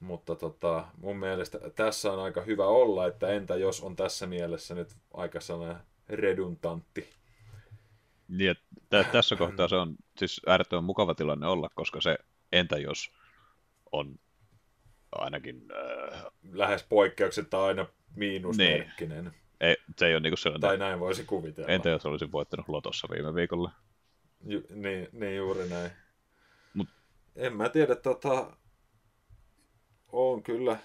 mutta 0.00 0.34
tota, 0.34 0.84
mun 0.96 1.16
mielestä 1.16 1.58
tässä 1.70 2.12
on 2.12 2.18
aika 2.20 2.40
hyvä 2.42 2.66
olla, 2.66 3.06
että 3.06 3.28
entä 3.28 3.56
jos 3.56 3.80
on 3.80 3.96
tässä 3.96 4.26
mielessä 4.26 4.74
nyt 4.74 4.88
aika 5.14 5.40
sellainen 5.40 5.82
redundantti. 6.08 7.10
Niin, 8.28 8.50
että 8.50 8.64
tä- 8.90 9.04
tässä 9.12 9.36
kohtaa 9.36 9.68
se 9.68 9.76
on 9.76 9.96
siis 10.18 10.40
äärettömän 10.46 10.84
mukava 10.84 11.14
tilanne 11.14 11.46
olla, 11.46 11.68
koska 11.74 12.00
se 12.00 12.18
entä 12.52 12.78
jos 12.78 13.12
on 13.92 14.18
ainakin, 15.12 15.62
äh, 16.12 16.24
Lähes 16.52 16.82
poikkeuksetta 16.82 17.64
aina 17.64 17.86
miinusmerkkinen. 18.16 19.32
ei, 19.60 19.76
se 19.98 20.06
ei 20.06 20.14
ole 20.14 20.20
niinku 20.20 20.36
sellainen, 20.36 20.60
Tai 20.68 20.78
näin 20.78 21.00
voisi 21.00 21.24
kuvitella. 21.24 21.68
entä 21.72 21.88
jos 21.88 22.06
olisin 22.06 22.32
voittanut 22.32 22.68
Lotossa 22.68 23.08
viime 23.10 23.34
viikolla. 23.34 23.70
Ju, 24.46 24.62
niin, 24.70 25.08
niin 25.12 25.36
juuri 25.36 25.68
näin. 25.68 25.90
Mut- 26.74 26.88
En 27.36 27.56
mä 27.56 27.68
tiedä, 27.68 27.94
tota, 27.96 28.56
on 30.12 30.42
kyllä, 30.42 30.78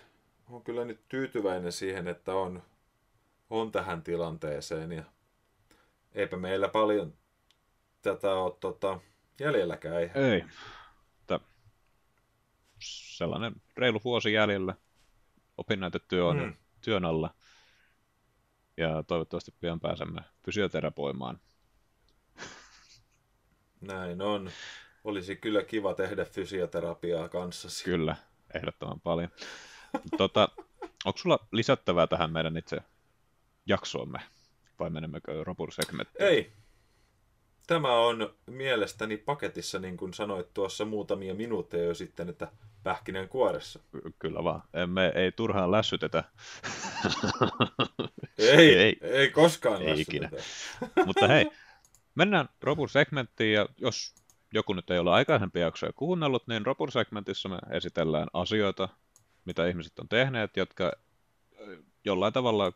on 0.49 0.63
kyllä 0.63 0.85
nyt 0.85 1.09
tyytyväinen 1.09 1.71
siihen, 1.71 2.07
että 2.07 2.35
on, 2.35 2.63
on 3.49 3.71
tähän 3.71 4.03
tilanteeseen 4.03 4.91
ja 4.91 5.03
eipä 6.11 6.37
meillä 6.37 6.67
paljon 6.67 7.13
tätä 8.01 8.33
ole 8.35 8.57
tota, 8.59 8.99
jäljelläkään. 9.39 9.95
Ei. 10.01 10.09
Ei. 10.15 10.43
Mutta 11.17 11.39
sellainen 12.79 13.53
reilu 13.77 14.01
vuosi 14.03 14.33
jäljellä. 14.33 14.75
Opinnäytetyö 15.57 16.25
on 16.25 16.37
mm. 16.37 16.53
työn 16.81 17.05
alla. 17.05 17.33
Ja 18.77 19.03
toivottavasti 19.03 19.53
pian 19.59 19.79
pääsemme 19.79 20.21
fysioterapoimaan. 20.45 21.39
Näin 23.81 24.21
on. 24.21 24.51
Olisi 25.03 25.35
kyllä 25.35 25.63
kiva 25.63 25.93
tehdä 25.93 26.25
fysioterapiaa 26.25 27.29
kanssasi. 27.29 27.83
Kyllä, 27.83 28.15
ehdottoman 28.55 29.01
paljon. 29.01 29.29
tota, 30.17 30.49
onko 31.05 31.17
sulla 31.17 31.39
lisättävää 31.51 32.07
tähän 32.07 32.31
meidän 32.31 32.57
itse 32.57 32.77
jaksoomme? 33.65 34.19
Vai 34.79 34.89
menemmekö 34.89 35.43
Robur-segmenttiin? 35.43 36.25
Ei. 36.27 36.53
tämä 37.67 37.99
on 37.99 38.35
mielestäni 38.45 39.17
paketissa, 39.17 39.79
niin 39.79 39.97
kuin 39.97 40.13
sanoit 40.13 40.53
tuossa 40.53 40.85
muutamia 40.85 41.33
minuutteja 41.33 41.83
jo 41.83 41.93
sitten, 41.93 42.29
että 42.29 42.47
pähkinän 42.83 43.29
kuoressa. 43.29 43.79
Kyllä 44.19 44.43
vaan. 44.43 44.63
Emme, 44.73 45.11
ei 45.15 45.31
turhaan 45.31 45.71
lässytetä. 45.71 46.23
Ei, 48.37 48.75
ei, 48.75 48.97
ei 49.01 49.29
koskaan 49.29 49.81
ei 49.81 50.01
ikinä. 50.01 50.29
Mutta 51.05 51.27
hei, 51.27 51.51
mennään 52.15 52.49
Robur-segmenttiin 52.61 53.53
ja 53.53 53.67
jos 53.77 54.15
joku 54.53 54.73
nyt 54.73 54.91
ei 54.91 54.99
ole 54.99 55.11
aikaisempia 55.11 55.61
jaksoja 55.61 55.93
kuunnellut, 55.93 56.47
niin 56.47 56.65
Robur-segmentissä 56.65 57.49
me 57.49 57.59
esitellään 57.71 58.27
asioita, 58.33 58.89
mitä 59.45 59.67
ihmiset 59.67 59.99
on 59.99 60.09
tehneet, 60.09 60.57
jotka 60.57 60.91
jollain 62.05 62.33
tavalla 62.33 62.71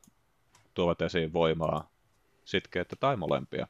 tuovat 0.74 1.02
esiin 1.02 1.34
voimaa, 1.34 1.90
sitkeyttä 2.46 2.96
tai 2.96 3.16
molempia. 3.16 3.68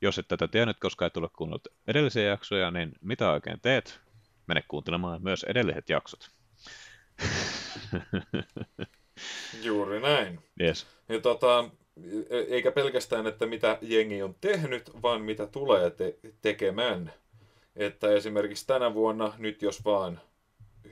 Jos 0.00 0.18
et 0.18 0.28
tätä 0.28 0.48
tiennyt, 0.48 0.80
koska 0.80 1.06
et 1.06 1.12
tule 1.12 1.28
kuunnellut 1.36 1.68
edellisiä 1.86 2.22
jaksoja, 2.22 2.70
niin 2.70 2.92
mitä 3.00 3.30
oikein 3.30 3.60
teet? 3.60 4.00
Mene 4.46 4.62
kuuntelemaan 4.68 5.22
myös 5.22 5.44
edelliset 5.44 5.88
jaksot. 5.88 6.30
Juuri 9.62 10.00
näin. 10.00 10.40
Yes. 10.60 10.86
Ja 11.08 11.20
tota, 11.20 11.70
eikä 12.48 12.72
pelkästään, 12.72 13.26
että 13.26 13.46
mitä 13.46 13.78
jengi 13.82 14.22
on 14.22 14.34
tehnyt, 14.40 14.90
vaan 15.02 15.22
mitä 15.22 15.46
tulee 15.46 15.90
te- 15.90 16.18
tekemään. 16.42 17.12
Että 17.76 18.08
esimerkiksi 18.08 18.66
tänä 18.66 18.94
vuonna, 18.94 19.32
nyt 19.38 19.62
jos 19.62 19.84
vaan 19.84 20.20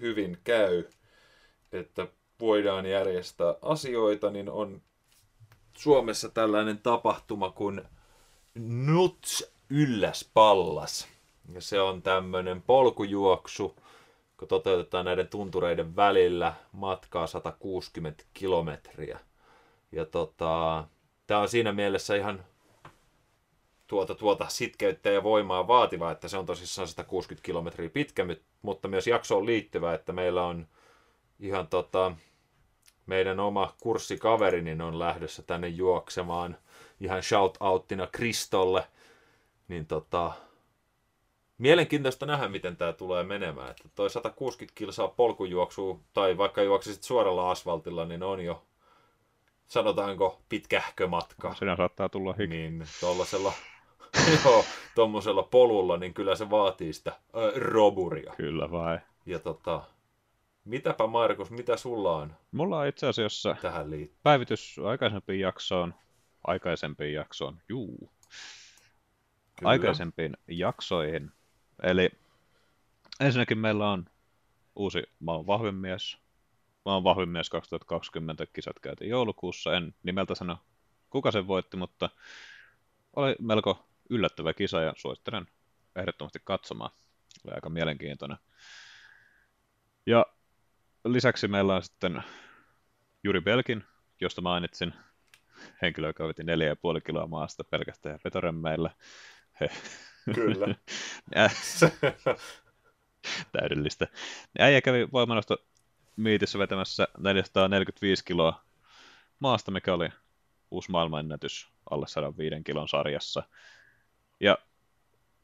hyvin 0.01 0.39
käy, 0.45 0.85
että 1.73 2.07
voidaan 2.41 2.87
järjestää 2.87 3.55
asioita, 3.63 4.31
niin 4.31 4.49
on 4.49 4.83
Suomessa 5.77 6.29
tällainen 6.29 6.79
tapahtuma 6.79 7.51
kuin 7.51 7.83
Nuts 8.55 9.53
ylläs 9.71 10.31
pallas. 10.35 11.09
Ja 11.53 11.61
se 11.61 11.81
on 11.81 12.03
tämmöinen 12.03 12.63
polkujuoksu, 12.63 13.77
kun 14.37 14.49
toteutetaan 14.49 15.05
näiden 15.05 15.29
tuntureiden 15.29 15.97
välillä 15.97 16.55
matkaa 16.73 17.27
160 17.27 18.25
kilometriä. 18.35 19.21
Ja 19.93 20.05
tota, 20.05 20.85
tämä 21.27 21.41
on 21.41 21.49
siinä 21.49 21.73
mielessä 21.73 22.17
ihan 22.17 22.45
tuota, 23.87 24.15
tuota 24.15 24.47
sitkeyttä 24.49 25.11
ja 25.11 25.23
voimaa 25.23 25.69
vaativa, 25.69 26.11
että 26.11 26.29
se 26.29 26.37
on 26.37 26.47
tosissaan 26.47 26.89
160 26.89 27.47
kilometriä 27.47 27.91
pitkä, 27.91 28.27
mutta 28.63 28.89
myös 28.89 29.07
jaksoon 29.07 29.47
liittyvä, 29.47 29.95
että 29.95 30.13
meillä 30.13 30.47
on 30.47 30.67
ihan 31.41 31.67
tota, 31.67 32.13
meidän 33.07 33.41
oma 33.41 33.75
kurssikaveri 33.81 34.63
niin 34.63 34.81
on 34.83 34.99
lähdössä 34.99 35.43
tänne 35.43 35.69
juoksemaan 35.69 36.57
ihan 37.01 37.23
shout-outtina 37.23 38.07
Kristolle. 38.13 38.87
Niin 39.69 39.87
tota, 39.87 40.33
mielenkiintoista 41.59 42.27
nähdä, 42.27 42.49
miten 42.49 42.77
tämä 42.77 42.93
tulee 42.93 43.25
menemään. 43.25 43.71
Että 43.71 43.89
toi 43.95 44.11
160 44.11 44.79
kilsaa 44.79 45.09
polkujuoksua, 45.09 46.01
tai 46.13 46.39
vaikka 46.39 46.63
juoksisit 46.63 47.03
suoralla 47.03 47.51
asfaltilla, 47.51 48.05
niin 48.05 48.23
on 48.23 48.45
jo, 48.45 48.63
sanotaanko, 49.67 50.43
pitkähkö 50.49 51.07
matka. 51.07 51.55
Sinä 51.55 51.77
saattaa 51.77 52.09
tulla 52.09 52.33
hiki. 52.33 52.47
Niin, 52.47 52.85
tollasella, 53.01 53.53
joo, 54.45 54.65
polulla, 55.43 55.97
niin 55.97 56.15
kyllä 56.15 56.37
se 56.37 56.51
vaatii 56.51 56.93
sitä 56.93 57.11
äh, 57.11 57.57
roburia. 57.57 58.35
Kyllä 58.37 58.71
vai. 58.71 58.99
Ja 59.27 59.39
tota, 59.39 59.83
Mitäpä 60.65 61.07
Markus, 61.07 61.51
mitä 61.51 61.77
sulla 61.77 62.17
on 62.17 62.35
Mulla 62.53 62.79
on 62.79 62.87
itse 62.87 63.07
asiassa 63.07 63.57
tähän 63.63 63.91
liittyen? 63.91 64.21
päivitys 64.23 64.81
aikaisempiin 64.85 65.41
jaksoon, 65.41 65.95
aikaisempiin 66.47 67.15
jaksoon, 67.15 67.61
juu, 67.69 68.11
Kyllä. 69.57 69.71
aikaisempiin 69.71 70.37
jaksoihin. 70.49 71.31
Eli 71.83 72.11
ensinnäkin 73.21 73.59
meillä 73.59 73.91
on 73.91 74.05
uusi 74.77 75.03
Mä 75.21 75.33
oon 75.33 75.47
Mä 76.85 76.93
oon 76.93 77.05
vahvin 77.05 77.29
mies 77.29 77.51
2020 77.51 78.47
kisat 78.53 78.79
käytiin 78.79 79.11
joulukuussa. 79.11 79.77
En 79.77 79.95
nimeltä 80.03 80.35
sano 80.35 80.59
kuka 81.11 81.31
sen 81.31 81.47
voitti, 81.47 81.77
mutta 81.77 82.11
oli 83.17 83.37
melko 83.41 83.89
yllättävä 84.11 84.53
kisa 84.53 84.81
ja 84.81 84.93
suosittelen 84.97 85.47
ehdottomasti 85.97 86.39
katsomaan. 86.45 86.91
Oli 87.47 87.55
aika 87.55 87.69
mielenkiintoinen. 87.69 88.39
Ja 90.07 90.27
lisäksi 91.05 91.49
meillä 91.49 91.75
on 91.75 91.83
sitten 91.83 92.23
Juri 93.25 93.41
Belkin, 93.41 93.85
josta 94.21 94.41
mainitsin, 94.41 94.95
henkilö, 95.83 96.07
joka 96.07 96.29
veti 96.29 96.43
4,5 96.43 96.49
kiloa 97.07 97.27
maasta 97.27 97.65
pelkästään 97.65 98.19
vetoremmeillä. 98.25 98.91
Kyllä. 100.35 100.67
Täydellistä. 103.53 104.07
Äijä 104.59 104.81
kävi 104.81 105.09
voimanosto 105.13 105.57
miitissä 106.17 106.59
vetämässä 106.59 107.09
445 107.19 108.25
kiloa 108.25 108.65
maasta, 109.39 109.71
mikä 109.71 109.95
oli 109.95 110.09
uusi 110.71 110.91
maailmanennätys 110.91 111.69
alle 111.91 112.07
105 112.07 112.63
kilon 112.65 112.89
sarjassa. 112.89 113.43
Ja 114.41 114.59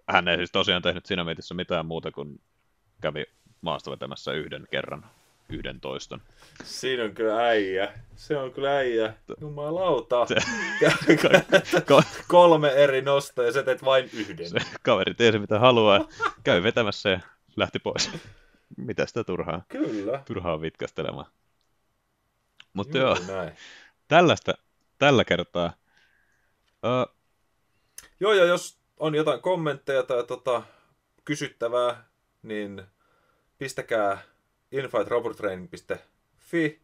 hän 0.08 0.28
ei 0.28 0.36
siis 0.36 0.52
tosiaan 0.52 0.82
tehnyt 0.82 1.06
siinä 1.06 1.24
miitissä 1.24 1.54
mitään 1.54 1.86
muuta 1.86 2.10
kuin 2.10 2.40
kävi 3.00 3.24
maasta 3.60 3.90
vetämässä 3.90 4.32
yhden 4.32 4.68
kerran 4.70 5.10
yhden 5.52 5.80
toiston. 5.80 6.22
Siinä 6.64 7.04
on 7.04 7.14
kyllä 7.14 7.36
äijä. 7.36 7.92
Se 8.16 8.36
on 8.36 8.52
kyllä 8.52 8.76
äijä. 8.76 9.14
Jumalauta. 9.40 10.26
Se, 10.26 10.36
Kolme 12.28 12.68
eri 12.68 13.02
nostoa 13.02 13.44
ja 13.44 13.52
sä 13.52 13.62
teet 13.62 13.84
vain 13.84 14.10
yhden. 14.12 14.48
Se 14.48 14.58
kaveri 14.82 15.14
tiesi 15.14 15.38
mitä 15.38 15.58
haluaa. 15.58 16.08
Käy 16.44 16.62
vetämässä 16.62 17.08
ja 17.08 17.20
lähti 17.56 17.78
pois. 17.78 18.10
Mitä 18.76 19.06
sitä 19.06 19.24
turhaa? 19.24 19.62
Kyllä. 19.68 20.22
Turhaa 20.26 20.60
vitkastelemaan. 20.60 21.26
Mutta 22.72 22.98
joo, 22.98 23.16
näin. 23.28 23.52
tällaista 24.08 24.54
tällä 24.98 25.24
kertaa. 25.24 25.72
Uh, 26.84 27.16
joo, 28.20 28.32
ja 28.32 28.44
jos 28.44 28.78
on 28.96 29.14
jotain 29.14 29.40
kommentteja 29.40 30.02
tai 30.02 30.24
tota, 30.24 30.62
kysyttävää, 31.24 32.04
niin 32.42 32.82
pistäkää 33.58 34.18
infightrobotraining.fi. 34.72 36.80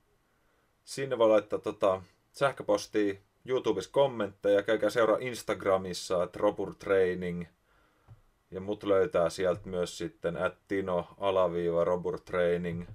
Sinne 0.85 1.19
voi 1.19 1.29
laittaa 1.29 1.59
tota, 1.59 2.03
sähköpostia, 2.33 3.15
YouTubessa 3.45 3.91
kommentteja, 3.91 4.63
käykää 4.63 4.91
seuraa 4.91 5.19
Instagramissa, 5.21 6.23
että 6.23 6.39
roburtraining. 6.39 7.45
Ja 8.51 8.61
mut 8.61 8.85
löytää 8.85 9.31
sieltä 9.31 9.69
myös 9.69 9.99
sitten 9.99 10.37
at 10.37 10.55
Tino 10.69 11.09
alaviiva 11.19 11.85
roburtraining. 11.85 12.87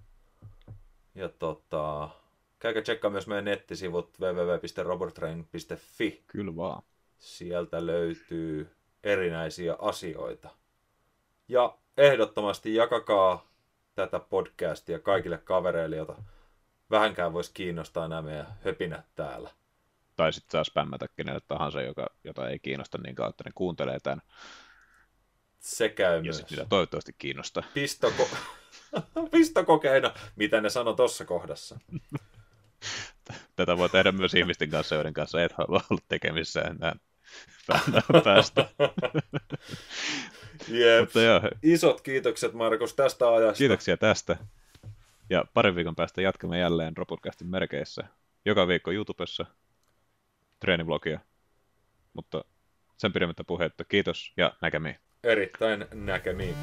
Ja 1.16 1.30
tota, 1.30 2.10
käykää 2.60 2.82
tsekkaa 2.82 3.12
myös 3.12 3.28
meidän 3.28 3.46
nettisivut 3.46 4.20
www.roburtraining.fi. 4.20 6.24
Kyllä 6.28 6.56
vaan. 6.56 6.84
Sieltä 7.18 7.86
löytyy 7.86 8.72
erinäisiä 9.04 9.76
asioita. 9.80 10.50
Ja 11.48 11.78
ehdottomasti 11.98 12.76
jakakaa 12.76 13.48
tätä 13.96 14.20
podcastia 14.20 15.00
kaikille 15.00 15.38
kavereille, 15.38 15.96
joita 15.96 16.16
vähänkään 16.92 17.34
voisi 17.34 17.52
kiinnostaa 17.54 18.08
nämä 18.08 18.22
meidän 18.22 18.48
höpinät 18.66 19.06
täällä. 19.16 19.50
Tai 20.16 20.34
sitten 20.34 20.52
saa 20.52 20.64
spämmätä 20.64 21.06
kenelle 21.16 21.42
tahansa, 21.48 21.82
joka, 21.82 22.08
jota 22.24 22.50
ei 22.50 22.60
kiinnosta 22.60 22.98
niin 22.98 23.16
kauan, 23.16 23.30
että 23.30 23.44
ne 23.46 23.52
kuuntelee 23.56 23.98
tämän. 24.04 24.22
Se 25.62 25.90
käy 25.90 26.16
ja 26.16 26.22
myös. 26.22 26.46
Ja 26.52 26.66
toivottavasti 26.66 27.16
kiinnostaa. 27.18 27.64
Pistoko... 27.74 28.30
Pistokokeina, 29.32 30.14
mitä 30.36 30.62
ne 30.62 30.70
sanoi 30.70 30.96
tuossa 30.96 31.26
kohdassa. 31.26 31.80
Tätä 33.56 33.78
voi 33.78 33.90
tehdä 33.90 34.12
myös 34.12 34.34
ihmisten 34.34 34.70
kanssa, 34.70 34.96
joiden 34.96 35.14
kanssa 35.14 35.44
et 35.44 35.52
halua 35.52 35.82
olla 35.90 36.02
tekemissä 36.08 36.62
enää 36.62 36.96
päästä. 38.24 38.62
Jep. 40.68 41.00
Mutta 41.00 41.22
joo. 41.22 41.42
Isot 41.64 42.02
kiitokset 42.02 42.54
Markus 42.54 42.94
tästä 42.94 43.34
ajasta. 43.34 43.58
Kiitoksia 43.58 43.98
tästä. 43.98 44.38
Ja 45.30 45.46
parin 45.54 45.76
viikon 45.76 45.96
päästä 45.96 46.22
jatkamme 46.22 46.60
jälleen 46.60 46.98
Robotcastin 46.98 47.48
merkeissä. 47.48 48.04
Joka 48.46 48.68
viikko 48.68 48.92
YouTubessa 48.92 49.46
treeniblogia. 50.60 51.20
Mutta 52.14 52.44
sen 52.98 53.14
pidemmittä 53.14 53.44
puhetta. 53.44 53.84
Kiitos 53.84 54.34
ja 54.38 54.54
näkemiin. 54.62 54.96
Erittäin 55.24 55.86
näkemiin. 55.94 56.56